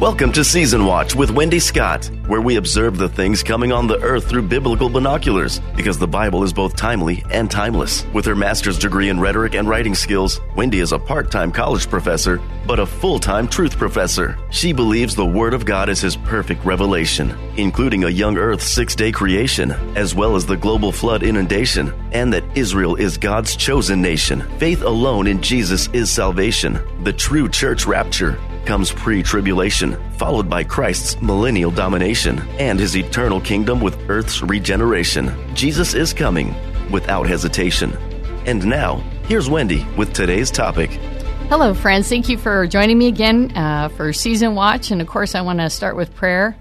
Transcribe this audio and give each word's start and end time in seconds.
Welcome 0.00 0.32
to 0.32 0.42
Season 0.42 0.86
Watch 0.86 1.14
with 1.14 1.30
Wendy 1.30 1.60
Scott, 1.60 2.10
where 2.26 2.40
we 2.40 2.56
observe 2.56 2.98
the 2.98 3.08
things 3.08 3.44
coming 3.44 3.70
on 3.70 3.86
the 3.86 4.00
earth 4.00 4.28
through 4.28 4.42
biblical 4.42 4.88
binoculars, 4.88 5.60
because 5.76 5.98
the 5.98 6.06
Bible 6.06 6.42
is 6.42 6.52
both 6.52 6.74
timely 6.74 7.24
and 7.30 7.48
timeless. 7.48 8.04
With 8.12 8.24
her 8.24 8.34
master's 8.34 8.76
degree 8.76 9.08
in 9.08 9.20
rhetoric 9.20 9.54
and 9.54 9.68
writing 9.68 9.94
skills, 9.94 10.40
Wendy 10.56 10.80
is 10.80 10.90
a 10.90 10.98
part 10.98 11.30
time 11.30 11.52
college 11.52 11.88
professor, 11.88 12.42
but 12.66 12.80
a 12.80 12.86
full 12.86 13.20
time 13.20 13.46
truth 13.46 13.78
professor. 13.78 14.36
She 14.50 14.72
believes 14.72 15.14
the 15.14 15.24
Word 15.24 15.54
of 15.54 15.64
God 15.64 15.88
is 15.88 16.00
His 16.00 16.16
perfect 16.16 16.64
revelation, 16.64 17.32
including 17.56 18.02
a 18.02 18.10
young 18.10 18.36
earth 18.36 18.62
six 18.62 18.96
day 18.96 19.12
creation, 19.12 19.70
as 19.96 20.12
well 20.12 20.34
as 20.34 20.44
the 20.44 20.56
global 20.56 20.90
flood 20.90 21.22
inundation, 21.22 21.94
and 22.10 22.32
that 22.32 22.44
Israel 22.56 22.96
is 22.96 23.16
God's 23.16 23.54
chosen 23.54 24.02
nation. 24.02 24.42
Faith 24.58 24.82
alone 24.82 25.28
in 25.28 25.40
Jesus 25.40 25.88
is 25.92 26.10
salvation. 26.10 26.80
The 27.04 27.12
true 27.12 27.48
church 27.48 27.86
rapture 27.86 28.36
comes 28.66 28.92
pre 28.92 29.22
tribulation, 29.22 29.96
followed 30.18 30.48
by 30.48 30.64
Christ's 30.64 31.20
millennial 31.22 31.70
domination 31.70 32.38
and 32.58 32.78
his 32.78 32.96
eternal 32.96 33.40
kingdom 33.40 33.80
with 33.80 34.10
earth's 34.10 34.42
regeneration. 34.42 35.32
Jesus 35.54 35.94
is 35.94 36.12
coming 36.12 36.54
without 36.90 37.26
hesitation. 37.26 37.92
And 38.46 38.64
now, 38.66 38.96
here's 39.26 39.48
Wendy 39.48 39.86
with 39.96 40.12
today's 40.12 40.50
topic. 40.50 40.90
Hello, 41.48 41.74
friends. 41.74 42.08
Thank 42.08 42.28
you 42.28 42.38
for 42.38 42.66
joining 42.66 42.98
me 42.98 43.08
again 43.08 43.56
uh, 43.56 43.88
for 43.90 44.12
Season 44.12 44.54
Watch. 44.54 44.90
And 44.90 45.00
of 45.00 45.08
course, 45.08 45.34
I 45.34 45.42
want 45.42 45.60
to 45.60 45.68
start 45.70 45.96
with 45.96 46.14
prayer. 46.14 46.56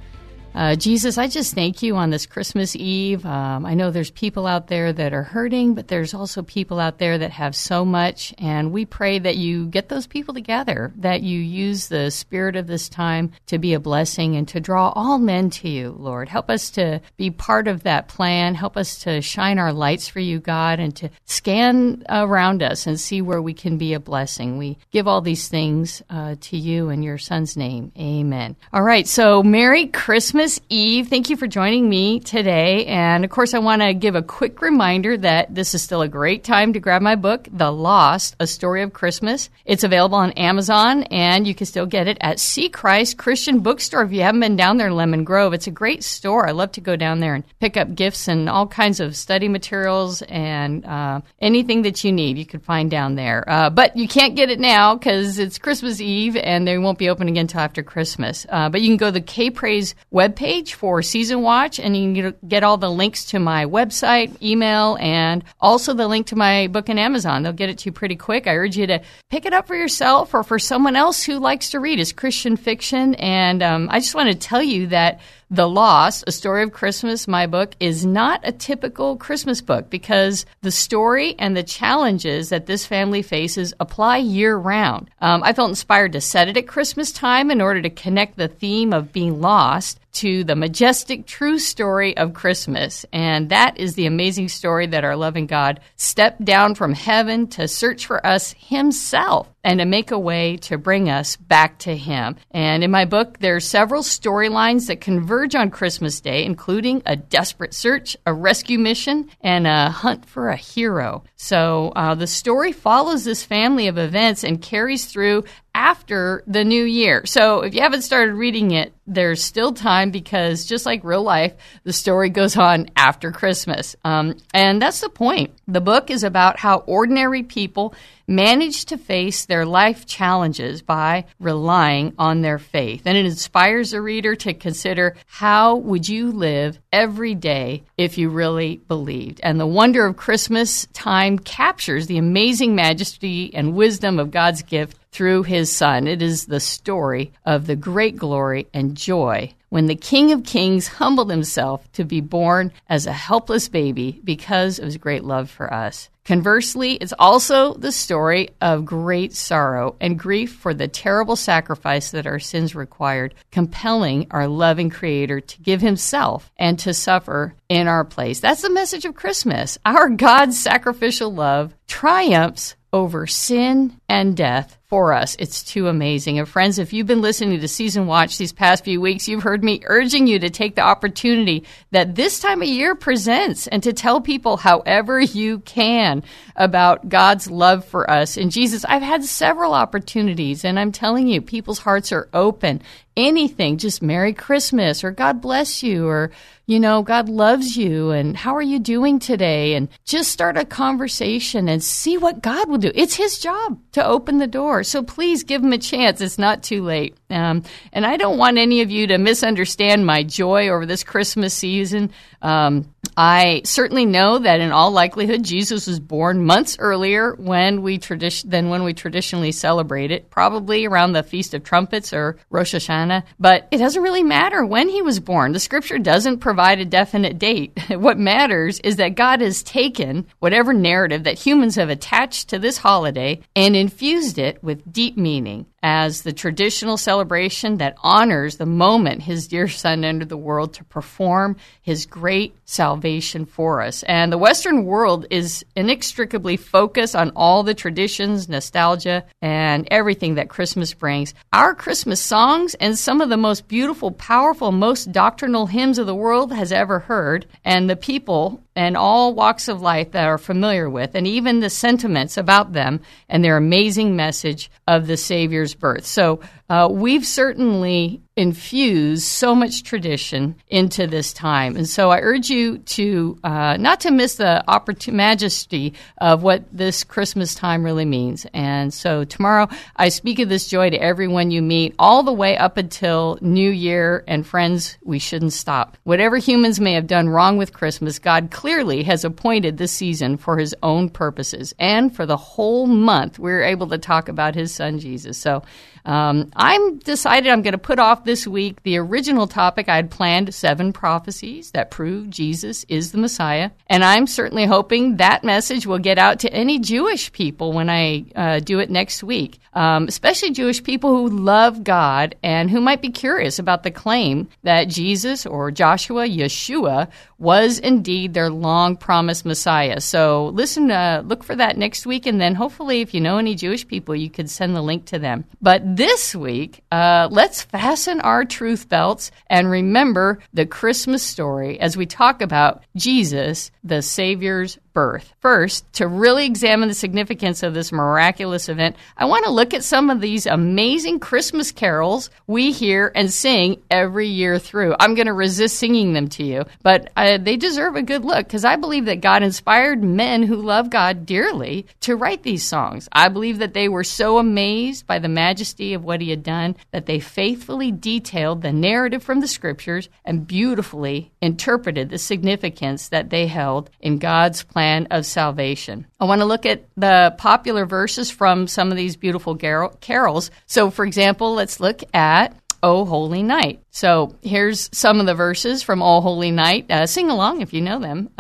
Uh, 0.55 0.75
Jesus, 0.75 1.17
I 1.17 1.27
just 1.27 1.55
thank 1.55 1.81
you 1.81 1.95
on 1.95 2.11
this 2.11 2.27
Christmas 2.27 2.75
Eve. 2.75 3.25
Um, 3.25 3.65
I 3.65 3.73
know 3.73 3.89
there's 3.89 4.11
people 4.11 4.45
out 4.45 4.67
there 4.67 4.93
that 4.93 5.11
are 5.11 5.23
hurting, 5.23 5.73
but 5.73 5.87
there's 5.87 6.13
also 6.13 6.43
people 6.43 6.79
out 6.79 6.99
there 6.99 7.17
that 7.17 7.31
have 7.31 7.55
so 7.55 7.83
much. 7.83 8.33
And 8.37 8.71
we 8.71 8.85
pray 8.85 9.17
that 9.17 9.37
you 9.37 9.65
get 9.65 9.89
those 9.89 10.05
people 10.05 10.33
together, 10.33 10.93
that 10.97 11.23
you 11.23 11.39
use 11.39 11.87
the 11.87 12.11
spirit 12.11 12.55
of 12.55 12.67
this 12.67 12.87
time 12.87 13.31
to 13.47 13.57
be 13.57 13.73
a 13.73 13.79
blessing 13.79 14.35
and 14.35 14.47
to 14.49 14.59
draw 14.59 14.89
all 14.89 15.17
men 15.17 15.49
to 15.51 15.69
you, 15.69 15.95
Lord. 15.97 16.29
Help 16.29 16.51
us 16.51 16.69
to 16.71 17.01
be 17.17 17.31
part 17.31 17.67
of 17.67 17.83
that 17.83 18.07
plan. 18.07 18.53
Help 18.53 18.77
us 18.77 18.99
to 18.99 19.21
shine 19.21 19.57
our 19.57 19.73
lights 19.73 20.07
for 20.07 20.19
you, 20.19 20.39
God, 20.39 20.79
and 20.79 20.95
to 20.97 21.09
scan 21.25 22.03
around 22.09 22.61
us 22.61 22.85
and 22.85 22.99
see 22.99 23.23
where 23.23 23.41
we 23.41 23.55
can 23.55 23.79
be 23.79 23.93
a 23.93 23.99
blessing. 23.99 24.59
We 24.59 24.77
give 24.91 25.07
all 25.07 25.21
these 25.21 25.47
things 25.47 26.03
uh, 26.11 26.35
to 26.39 26.57
you 26.57 26.89
in 26.89 27.01
your 27.01 27.17
son's 27.17 27.57
name. 27.57 27.91
Amen. 27.97 28.55
All 28.71 28.83
right. 28.83 29.07
So, 29.07 29.41
Merry 29.41 29.87
Christmas. 29.87 30.42
Christmas 30.43 30.67
Eve. 30.67 31.07
Thank 31.07 31.29
you 31.29 31.37
for 31.37 31.47
joining 31.47 31.87
me 31.87 32.19
today. 32.19 32.85
And 32.87 33.23
of 33.23 33.31
course, 33.31 33.53
I 33.53 33.59
want 33.59 33.81
to 33.81 33.93
give 33.93 34.15
a 34.15 34.21
quick 34.21 34.61
reminder 34.61 35.15
that 35.15 35.55
this 35.55 35.73
is 35.73 35.81
still 35.81 36.01
a 36.01 36.09
great 36.09 36.43
time 36.43 36.73
to 36.73 36.81
grab 36.81 37.01
my 37.01 37.15
book, 37.15 37.47
The 37.49 37.71
Lost, 37.71 38.35
A 38.41 38.45
Story 38.45 38.81
of 38.81 38.91
Christmas. 38.91 39.49
It's 39.63 39.85
available 39.85 40.17
on 40.17 40.33
Amazon 40.33 41.03
and 41.03 41.47
you 41.47 41.55
can 41.55 41.65
still 41.65 41.85
get 41.85 42.09
it 42.09 42.17
at 42.19 42.41
See 42.41 42.67
Christ 42.67 43.17
Christian 43.17 43.61
Bookstore 43.61 44.03
if 44.03 44.11
you 44.11 44.23
haven't 44.23 44.41
been 44.41 44.57
down 44.57 44.75
there 44.75 44.87
in 44.87 44.97
Lemon 44.97 45.23
Grove. 45.23 45.53
It's 45.53 45.67
a 45.67 45.71
great 45.71 46.03
store. 46.03 46.45
I 46.45 46.51
love 46.51 46.73
to 46.73 46.81
go 46.81 46.97
down 46.97 47.21
there 47.21 47.35
and 47.35 47.45
pick 47.61 47.77
up 47.77 47.95
gifts 47.95 48.27
and 48.27 48.49
all 48.49 48.67
kinds 48.67 48.99
of 48.99 49.15
study 49.15 49.47
materials 49.47 50.23
and 50.23 50.83
uh, 50.83 51.21
anything 51.39 51.83
that 51.83 52.03
you 52.03 52.11
need 52.11 52.37
you 52.37 52.45
can 52.45 52.59
find 52.59 52.91
down 52.91 53.15
there. 53.15 53.49
Uh, 53.49 53.69
but 53.69 53.95
you 53.95 54.09
can't 54.09 54.35
get 54.35 54.49
it 54.49 54.59
now 54.59 54.93
because 54.95 55.39
it's 55.39 55.57
Christmas 55.57 56.01
Eve 56.01 56.35
and 56.35 56.67
they 56.67 56.77
won't 56.77 56.99
be 56.99 57.07
open 57.07 57.29
again 57.29 57.43
until 57.43 57.61
after 57.61 57.81
Christmas. 57.81 58.45
Uh, 58.49 58.67
but 58.67 58.81
you 58.81 58.89
can 58.89 58.97
go 58.97 59.07
to 59.07 59.13
the 59.13 59.21
K 59.21 59.49
Praise 59.49 59.95
web 60.11 60.32
webpage 60.33 60.73
for 60.73 61.01
Season 61.01 61.41
Watch, 61.41 61.79
and 61.79 61.95
you 61.95 62.31
can 62.31 62.47
get 62.47 62.63
all 62.63 62.77
the 62.77 62.91
links 62.91 63.25
to 63.25 63.39
my 63.39 63.65
website, 63.65 64.41
email, 64.41 64.97
and 64.99 65.43
also 65.59 65.93
the 65.93 66.07
link 66.07 66.27
to 66.27 66.35
my 66.35 66.67
book 66.67 66.89
in 66.89 66.99
Amazon. 66.99 67.43
They'll 67.43 67.53
get 67.53 67.69
it 67.69 67.79
to 67.79 67.85
you 67.87 67.91
pretty 67.91 68.15
quick. 68.15 68.47
I 68.47 68.55
urge 68.55 68.77
you 68.77 68.87
to 68.87 69.01
pick 69.29 69.45
it 69.45 69.53
up 69.53 69.67
for 69.67 69.75
yourself 69.75 70.33
or 70.33 70.43
for 70.43 70.59
someone 70.59 70.95
else 70.95 71.23
who 71.23 71.39
likes 71.39 71.69
to 71.71 71.79
read. 71.79 71.99
It's 71.99 72.11
Christian 72.11 72.57
fiction, 72.57 73.15
and 73.15 73.61
um, 73.61 73.89
I 73.91 73.99
just 73.99 74.15
want 74.15 74.31
to 74.31 74.35
tell 74.35 74.63
you 74.63 74.87
that 74.87 75.21
the 75.49 75.67
Lost, 75.67 76.23
A 76.27 76.31
Story 76.31 76.63
of 76.63 76.71
Christmas, 76.71 77.27
my 77.27 77.47
book, 77.47 77.75
is 77.79 78.05
not 78.05 78.41
a 78.43 78.51
typical 78.51 79.17
Christmas 79.17 79.61
book 79.61 79.89
because 79.89 80.45
the 80.61 80.71
story 80.71 81.35
and 81.37 81.55
the 81.55 81.63
challenges 81.63 82.49
that 82.49 82.65
this 82.65 82.85
family 82.85 83.21
faces 83.21 83.73
apply 83.79 84.17
year 84.17 84.55
round. 84.55 85.09
Um, 85.21 85.43
I 85.43 85.53
felt 85.53 85.69
inspired 85.69 86.13
to 86.13 86.21
set 86.21 86.47
it 86.47 86.57
at 86.57 86.67
Christmas 86.67 87.11
time 87.11 87.51
in 87.51 87.61
order 87.61 87.81
to 87.81 87.89
connect 87.89 88.37
the 88.37 88.47
theme 88.47 88.93
of 88.93 89.13
being 89.13 89.41
lost 89.41 89.99
to 90.13 90.43
the 90.43 90.55
majestic 90.55 91.25
true 91.25 91.57
story 91.59 92.15
of 92.17 92.33
Christmas. 92.33 93.05
And 93.11 93.49
that 93.49 93.77
is 93.77 93.95
the 93.95 94.05
amazing 94.05 94.49
story 94.49 94.87
that 94.87 95.03
our 95.03 95.15
loving 95.15 95.47
God 95.47 95.79
stepped 95.95 96.43
down 96.45 96.75
from 96.75 96.93
heaven 96.93 97.47
to 97.49 97.67
search 97.67 98.05
for 98.05 98.25
us 98.25 98.53
himself 98.57 99.52
and 99.63 99.79
to 99.79 99.85
make 99.85 100.11
a 100.11 100.19
way 100.19 100.57
to 100.57 100.77
bring 100.77 101.09
us 101.09 101.35
back 101.35 101.79
to 101.79 101.95
Him. 101.95 102.35
And 102.51 102.83
in 102.83 102.91
my 102.91 103.05
book, 103.05 103.39
there 103.39 103.55
are 103.55 103.61
several 103.61 104.03
storylines 104.03 104.87
that 104.87 105.01
converge 105.01 105.55
on 105.55 105.71
Christmas 105.71 106.19
Day, 106.21 106.45
including 106.45 107.01
a 107.05 107.15
desperate 107.15 107.73
search, 107.73 108.17
a 108.25 108.33
rescue 108.33 108.79
mission, 108.79 109.29
and 109.41 109.65
a 109.65 109.89
hunt 109.89 110.25
for 110.25 110.49
a 110.49 110.55
hero. 110.55 111.23
So 111.35 111.91
uh, 111.95 112.15
the 112.15 112.27
story 112.27 112.71
follows 112.71 113.23
this 113.23 113.43
family 113.43 113.87
of 113.87 113.97
events 113.97 114.43
and 114.43 114.61
carries 114.61 115.05
through 115.05 115.43
after 115.75 116.43
the 116.47 116.63
new 116.63 116.83
year. 116.83 117.25
So 117.25 117.61
if 117.61 117.73
you 117.73 117.81
haven't 117.81 118.03
started 118.03 118.33
reading 118.33 118.71
it, 118.71 118.93
there's 119.05 119.43
still 119.43 119.73
time 119.73 120.11
because 120.11 120.65
just 120.65 120.85
like 120.85 121.03
real 121.03 121.23
life, 121.23 121.53
the 121.83 121.93
story 121.93 122.29
goes 122.29 122.55
on 122.55 122.89
after 122.95 123.31
Christmas. 123.31 123.95
Um, 124.05 124.37
and 124.53 124.81
that's 124.81 125.01
the 125.01 125.09
point. 125.09 125.53
The 125.67 125.81
book 125.81 126.09
is 126.09 126.23
about 126.23 126.59
how 126.59 126.77
ordinary 126.79 127.43
people 127.43 127.93
manage 128.27 128.85
to 128.85 128.97
face 128.97 129.45
their 129.45 129.65
life 129.65 130.05
challenges 130.05 130.81
by 130.81 131.25
relying 131.39 132.13
on 132.17 132.41
their 132.41 132.59
faith. 132.59 133.01
And 133.05 133.17
it 133.17 133.25
inspires 133.25 133.91
the 133.91 134.01
reader 134.01 134.35
to 134.37 134.53
consider 134.53 135.15
how 135.25 135.75
would 135.75 136.07
you 136.07 136.31
live 136.31 136.79
every 136.93 137.35
day 137.35 137.83
if 137.97 138.17
you 138.17 138.29
really 138.29 138.77
believed. 138.87 139.41
And 139.43 139.59
the 139.59 139.67
wonder 139.67 140.05
of 140.05 140.15
Christmas 140.15 140.85
time 140.93 141.39
captures 141.39 142.07
the 142.07 142.19
amazing 142.19 142.75
majesty 142.75 143.53
and 143.53 143.75
wisdom 143.75 144.19
of 144.19 144.31
God's 144.31 144.61
gift 144.61 144.97
through 145.11 145.43
his 145.43 145.71
son. 145.71 146.07
It 146.07 146.21
is 146.21 146.45
the 146.45 146.59
story 146.59 147.33
of 147.45 147.67
the 147.67 147.75
great 147.75 148.15
glory 148.15 148.67
and 148.73 148.95
joy 148.95 149.53
when 149.69 149.87
the 149.87 149.95
King 149.95 150.31
of 150.31 150.43
Kings 150.43 150.87
humbled 150.87 151.31
himself 151.31 151.91
to 151.93 152.03
be 152.03 152.21
born 152.21 152.71
as 152.87 153.07
a 153.07 153.11
helpless 153.11 153.67
baby 153.67 154.21
because 154.23 154.77
of 154.77 154.85
his 154.85 154.97
great 154.97 155.23
love 155.23 155.49
for 155.49 155.73
us. 155.73 156.09
Conversely, 156.25 156.93
it's 156.93 157.13
also 157.19 157.73
the 157.73 157.91
story 157.91 158.49
of 158.61 158.85
great 158.85 159.33
sorrow 159.33 159.95
and 159.99 160.17
grief 160.17 160.53
for 160.53 160.73
the 160.73 160.87
terrible 160.87 161.35
sacrifice 161.35 162.11
that 162.11 162.25
our 162.25 162.39
sins 162.39 162.75
required, 162.75 163.33
compelling 163.51 164.27
our 164.31 164.47
loving 164.47 164.89
Creator 164.89 165.41
to 165.41 165.61
give 165.61 165.81
Himself 165.81 166.49
and 166.57 166.79
to 166.79 166.93
suffer 166.93 167.55
in 167.67 167.87
our 167.87 168.05
place. 168.05 168.39
That's 168.39 168.61
the 168.61 168.69
message 168.69 169.03
of 169.03 169.15
Christmas. 169.15 169.77
Our 169.85 170.09
God's 170.09 170.61
sacrificial 170.61 171.33
love 171.33 171.75
triumphs 171.87 172.75
over 172.93 173.27
sin 173.27 173.99
and 174.07 174.37
death 174.37 174.77
for 174.93 175.11
us. 175.11 175.35
It's 175.39 175.63
too 175.63 175.87
amazing. 175.87 176.37
And 176.37 176.47
friends, 176.47 176.77
if 176.77 176.93
you've 176.93 177.07
been 177.07 177.23
listening 177.23 177.59
to 177.59 177.67
Season 177.67 178.05
Watch 178.05 178.37
these 178.37 178.53
past 178.53 178.83
few 178.83 179.01
weeks, 179.01 179.27
you've 179.27 179.41
heard 179.41 179.63
me 179.63 179.81
urging 179.85 180.27
you 180.27 180.37
to 180.37 180.51
take 180.51 180.75
the 180.75 180.83
opportunity 180.83 181.63
that 181.89 182.13
this 182.13 182.39
time 182.39 182.61
of 182.61 182.67
year 182.67 182.93
presents 182.93 183.65
and 183.65 183.81
to 183.81 183.91
tell 183.91 184.21
people 184.21 184.55
however 184.55 185.19
you 185.19 185.61
can 185.61 186.21
about 186.55 187.09
God's 187.09 187.49
love 187.49 187.83
for 187.85 188.07
us. 188.07 188.37
And 188.37 188.51
Jesus, 188.51 188.85
I've 188.85 189.01
had 189.01 189.23
several 189.23 189.73
opportunities 189.73 190.63
and 190.63 190.79
I'm 190.79 190.91
telling 190.91 191.27
you, 191.27 191.41
people's 191.41 191.79
hearts 191.79 192.11
are 192.11 192.29
open 192.31 192.79
anything, 193.15 193.77
just 193.77 194.01
Merry 194.01 194.33
Christmas 194.33 195.03
or 195.03 195.11
God 195.11 195.41
bless 195.41 195.83
you 195.83 196.07
or 196.07 196.31
you 196.65 196.79
know, 196.79 197.03
God 197.03 197.27
loves 197.27 197.75
you 197.75 198.11
and 198.11 198.37
how 198.37 198.55
are 198.55 198.61
you 198.61 198.79
doing 198.79 199.19
today? 199.19 199.75
And 199.75 199.89
just 200.05 200.31
start 200.31 200.57
a 200.57 200.63
conversation 200.63 201.67
and 201.67 201.83
see 201.83 202.17
what 202.17 202.41
God 202.41 202.69
will 202.69 202.77
do. 202.77 202.91
It's 202.95 203.15
His 203.15 203.39
job 203.39 203.79
to 203.93 204.05
open 204.05 204.37
the 204.37 204.47
door. 204.47 204.83
So 204.83 205.03
please 205.03 205.43
give 205.43 205.61
Him 205.61 205.73
a 205.73 205.77
chance. 205.77 206.21
It's 206.21 206.37
not 206.37 206.63
too 206.63 206.81
late. 206.81 207.17
Um, 207.29 207.63
and 207.91 208.05
I 208.05 208.15
don't 208.15 208.37
want 208.37 208.57
any 208.57 208.81
of 208.81 208.91
you 208.91 209.07
to 209.07 209.17
misunderstand 209.17 210.05
my 210.05 210.23
joy 210.23 210.69
over 210.69 210.85
this 210.85 211.03
Christmas 211.03 211.53
season. 211.53 212.11
Um, 212.41 212.93
I 213.17 213.61
certainly 213.65 214.05
know 214.05 214.39
that 214.39 214.61
in 214.61 214.71
all 214.71 214.91
likelihood, 214.91 215.43
Jesus 215.43 215.85
was 215.85 215.99
born 215.99 216.45
months 216.45 216.77
earlier 216.79 217.35
when 217.35 217.81
we 217.81 217.99
tradi- 217.99 218.49
than 218.49 218.69
when 218.69 218.83
we 218.83 218.93
traditionally 218.93 219.51
celebrate 219.51 220.11
it, 220.11 220.29
probably 220.29 220.85
around 220.85 221.11
the 221.11 221.23
Feast 221.23 221.53
of 221.53 221.63
Trumpets 221.63 222.13
or 222.13 222.37
Rosh 222.49 222.73
Hashanah. 222.73 223.02
But 223.39 223.67
it 223.71 223.77
doesn't 223.77 224.01
really 224.01 224.23
matter 224.23 224.65
when 224.65 224.89
he 224.89 225.01
was 225.01 225.19
born. 225.19 225.51
The 225.51 225.59
Scripture 225.59 225.97
doesn't 225.97 226.39
provide 226.39 226.79
a 226.79 226.85
definite 226.85 227.39
date. 227.39 227.77
what 227.89 228.17
matters 228.17 228.79
is 228.79 228.97
that 228.97 229.15
God 229.15 229.41
has 229.41 229.63
taken 229.63 230.27
whatever 230.39 230.73
narrative 230.73 231.23
that 231.23 231.39
humans 231.39 231.75
have 231.75 231.89
attached 231.89 232.49
to 232.49 232.59
this 232.59 232.77
holiday 232.77 233.41
and 233.55 233.75
infused 233.75 234.37
it 234.37 234.63
with 234.63 234.91
deep 234.91 235.17
meaning 235.17 235.65
as 235.83 236.21
the 236.21 236.31
traditional 236.31 236.95
celebration 236.95 237.77
that 237.77 237.97
honors 238.01 238.55
the 238.55 238.65
moment 238.65 239.21
his 239.21 239.49
dear 239.49 239.67
son 239.67 240.05
entered 240.05 240.29
the 240.29 240.37
world 240.37 240.73
to 240.73 240.83
perform 240.85 241.57
his 241.81 242.05
great 242.05 242.55
salvation 242.63 243.45
for 243.45 243.81
us. 243.81 244.01
And 244.03 244.31
the 244.31 244.37
Western 244.37 244.85
world 244.85 245.27
is 245.29 245.65
inextricably 245.75 246.55
focused 246.55 247.15
on 247.15 247.33
all 247.35 247.63
the 247.63 247.73
traditions, 247.73 248.47
nostalgia, 248.47 249.25
and 249.41 249.85
everything 249.91 250.35
that 250.35 250.49
Christmas 250.49 250.93
brings. 250.93 251.33
Our 251.51 251.75
Christmas 251.75 252.21
songs 252.21 252.75
and 252.75 252.92
some 252.99 253.21
of 253.21 253.29
the 253.29 253.37
most 253.37 253.67
beautiful, 253.67 254.11
powerful, 254.11 254.71
most 254.71 255.11
doctrinal 255.11 255.67
hymns 255.67 255.97
of 255.97 256.07
the 256.07 256.15
world 256.15 256.53
has 256.53 256.71
ever 256.71 256.99
heard, 256.99 257.45
and 257.63 257.89
the 257.89 257.95
people 257.95 258.62
and 258.75 258.97
all 258.97 259.33
walks 259.33 259.67
of 259.67 259.81
life 259.81 260.11
that 260.11 260.25
are 260.25 260.37
familiar 260.37 260.89
with, 260.89 261.15
and 261.15 261.27
even 261.27 261.59
the 261.59 261.69
sentiments 261.69 262.37
about 262.37 262.73
them 262.73 262.99
and 263.29 263.43
their 263.43 263.57
amazing 263.57 264.15
message 264.15 264.71
of 264.87 265.07
the 265.07 265.17
Savior's 265.17 265.75
birth. 265.75 266.05
So 266.05 266.39
uh, 266.69 266.87
we've 266.89 267.25
certainly 267.25 268.21
infused 268.35 269.25
so 269.25 269.53
much 269.53 269.83
tradition 269.83 270.55
into 270.67 271.05
this 271.05 271.33
time. 271.33 271.75
And 271.75 271.87
so 271.87 272.09
I 272.09 272.19
urge 272.19 272.49
you 272.49 272.79
to 272.79 273.37
uh, 273.43 273.77
not 273.77 273.99
to 274.01 274.11
miss 274.11 274.35
the 274.35 274.63
opportun- 274.67 275.13
majesty 275.13 275.93
of 276.17 276.41
what 276.41 276.63
this 276.71 277.03
Christmas 277.03 277.53
time 277.53 277.83
really 277.83 278.05
means. 278.05 278.47
And 278.53 278.91
so 278.91 279.23
tomorrow 279.23 279.67
I 279.95 280.09
speak 280.09 280.39
of 280.39 280.49
this 280.49 280.67
joy 280.67 280.89
to 280.89 280.97
everyone 280.97 281.51
you 281.51 281.61
meet, 281.61 281.93
all 281.99 282.23
the 282.23 282.33
way 282.33 282.57
up 282.57 282.77
until 282.77 283.37
New 283.41 283.69
Year. 283.69 284.23
And 284.27 284.47
friends, 284.47 284.97
we 285.03 285.19
shouldn't 285.19 285.53
stop. 285.53 285.97
Whatever 286.03 286.37
humans 286.37 286.79
may 286.79 286.93
have 286.93 287.05
done 287.05 287.29
wrong 287.29 287.57
with 287.57 287.73
Christmas, 287.73 288.17
God 288.17 288.49
clearly 288.63 289.03
has 289.03 289.25
appointed 289.25 289.77
this 289.77 289.91
season 289.91 290.37
for 290.37 290.57
his 290.57 290.73
own 290.81 291.09
purposes. 291.09 291.75
And 291.79 292.15
for 292.15 292.25
the 292.25 292.37
whole 292.37 292.87
month, 292.87 293.37
we're 293.37 293.61
able 293.61 293.87
to 293.87 293.97
talk 293.97 294.29
about 294.29 294.55
his 294.55 294.73
son 294.73 294.99
Jesus. 294.99 295.37
So 295.37 295.63
um, 296.05 296.51
I'm 296.55 296.97
decided 296.99 297.49
I'm 297.49 297.61
going 297.61 297.73
to 297.73 297.77
put 297.77 297.99
off 297.99 298.25
this 298.25 298.45
week 298.45 298.83
the 298.83 298.97
original 298.97 299.47
topic 299.47 299.87
I 299.87 299.95
had 299.95 300.11
planned 300.11 300.53
seven 300.53 300.93
prophecies 300.93 301.71
that 301.71 301.91
prove 301.91 302.29
Jesus 302.29 302.85
is 302.89 303.11
the 303.11 303.17
Messiah. 303.17 303.71
And 303.87 304.03
I'm 304.03 304.27
certainly 304.27 304.65
hoping 304.65 305.17
that 305.17 305.43
message 305.43 305.87
will 305.87 305.99
get 305.99 306.17
out 306.17 306.39
to 306.39 306.53
any 306.53 306.79
Jewish 306.79 307.31
people 307.31 307.71
when 307.71 307.89
I 307.89 308.25
uh, 308.35 308.59
do 308.59 308.79
it 308.79 308.89
next 308.89 309.23
week, 309.23 309.59
um, 309.73 310.07
especially 310.07 310.51
Jewish 310.51 310.83
people 310.83 311.15
who 311.15 311.29
love 311.29 311.83
God 311.83 312.35
and 312.43 312.69
who 312.69 312.81
might 312.81 313.01
be 313.01 313.09
curious 313.09 313.59
about 313.59 313.83
the 313.83 313.91
claim 313.91 314.49
that 314.63 314.89
Jesus 314.89 315.45
or 315.45 315.71
Joshua, 315.71 316.27
Yeshua, 316.27 317.09
was 317.43 317.77
indeed 317.79 318.33
their 318.33 318.49
long 318.49 318.95
promised 318.95 319.45
Messiah. 319.45 319.99
So 319.99 320.47
listen, 320.47 320.89
uh, 320.91 321.23
look 321.25 321.43
for 321.43 321.55
that 321.55 321.77
next 321.77 322.05
week, 322.05 322.25
and 322.25 322.39
then 322.39 322.55
hopefully, 322.55 323.01
if 323.01 323.13
you 323.13 323.19
know 323.19 323.37
any 323.37 323.53
Jewish 323.53 323.85
people, 323.85 324.15
you 324.15 324.29
could 324.29 324.49
send 324.49 324.75
the 324.75 324.81
link 324.81 325.05
to 325.07 325.19
them. 325.19 325.43
But 325.61 325.92
this 325.95 326.35
week, 326.35 326.83
uh, 326.91 327.27
let's 327.31 327.61
fasten 327.61 328.19
our 328.21 328.45
truth 328.45 328.89
belts 328.89 329.31
and 329.47 329.69
remember 329.69 330.39
the 330.53 330.65
Christmas 330.65 331.21
story 331.21 331.79
as 331.79 331.95
we 331.95 332.05
talk 332.05 332.41
about 332.41 332.83
Jesus, 332.95 333.69
the 333.83 334.01
Savior's 334.01 334.79
birth. 334.93 335.33
First, 335.39 335.91
to 335.93 336.07
really 336.07 336.45
examine 336.45 336.87
the 336.87 336.93
significance 336.93 337.63
of 337.63 337.73
this 337.73 337.91
miraculous 337.91 338.69
event, 338.69 338.95
I 339.17 339.25
want 339.25 339.45
to 339.45 339.51
look 339.51 339.73
at 339.73 339.83
some 339.83 340.09
of 340.09 340.21
these 340.21 340.45
amazing 340.45 341.19
Christmas 341.19 341.71
carols 341.71 342.29
we 342.47 342.71
hear 342.71 343.11
and 343.15 343.31
sing 343.31 343.81
every 343.89 344.27
year 344.27 344.59
through. 344.59 344.95
I'm 344.99 345.15
going 345.15 345.27
to 345.27 345.33
resist 345.33 345.77
singing 345.77 346.13
them 346.13 346.27
to 346.29 346.43
you, 346.43 346.65
but 346.83 347.11
uh, 347.17 347.37
they 347.39 347.57
deserve 347.57 347.95
a 347.95 348.03
good 348.03 348.23
look 348.23 348.45
because 348.45 348.65
I 348.65 348.75
believe 348.75 349.05
that 349.05 349.21
God 349.21 349.43
inspired 349.43 350.03
men 350.03 350.43
who 350.43 350.55
love 350.57 350.89
God 350.89 351.25
dearly 351.25 351.87
to 352.01 352.15
write 352.15 352.43
these 352.43 352.63
songs. 352.63 353.09
I 353.11 353.29
believe 353.29 353.57
that 353.59 353.73
they 353.73 353.89
were 353.89 354.03
so 354.03 354.37
amazed 354.37 355.07
by 355.07 355.19
the 355.19 355.27
majesty 355.27 355.93
of 355.93 356.03
what 356.03 356.21
He 356.21 356.29
had 356.29 356.43
done 356.43 356.75
that 356.91 357.07
they 357.07 357.19
faithfully 357.19 357.91
detailed 357.91 358.61
the 358.61 358.71
narrative 358.71 359.23
from 359.23 359.39
the 359.39 359.47
scriptures 359.47 360.09
and 360.23 360.47
beautifully 360.47 361.31
interpreted 361.41 362.09
the 362.09 362.17
significance 362.17 363.09
that 363.09 363.29
they 363.29 363.47
held 363.47 363.89
in 363.99 364.19
God's 364.19 364.63
plan 364.63 364.82
plan 364.83 365.07
of 365.11 365.25
salvation. 365.25 366.05
I 366.19 366.25
want 366.25 366.41
to 366.41 366.45
look 366.45 366.65
at 366.65 366.83
the 366.97 367.33
popular 367.37 367.85
verses 367.85 368.29
from 368.29 368.67
some 368.67 368.91
of 368.91 368.97
these 368.97 369.15
beautiful 369.15 369.55
carols. 369.55 370.51
So, 370.65 370.89
for 370.89 371.05
example, 371.05 371.53
let's 371.53 371.79
look 371.79 372.03
at 372.13 372.53
O 372.83 373.05
Holy 373.05 373.43
Night. 373.43 373.81
So 373.91 374.35
here's 374.41 374.89
some 374.91 375.21
of 375.21 375.25
the 375.25 375.35
verses 375.35 375.83
from 375.83 376.01
O 376.01 376.19
Holy 376.19 376.51
Night. 376.51 376.91
Uh, 376.91 377.07
sing 377.07 377.29
along 377.29 377.61
if 377.61 377.73
you 377.73 377.79
know 377.79 377.99
them. 377.99 378.29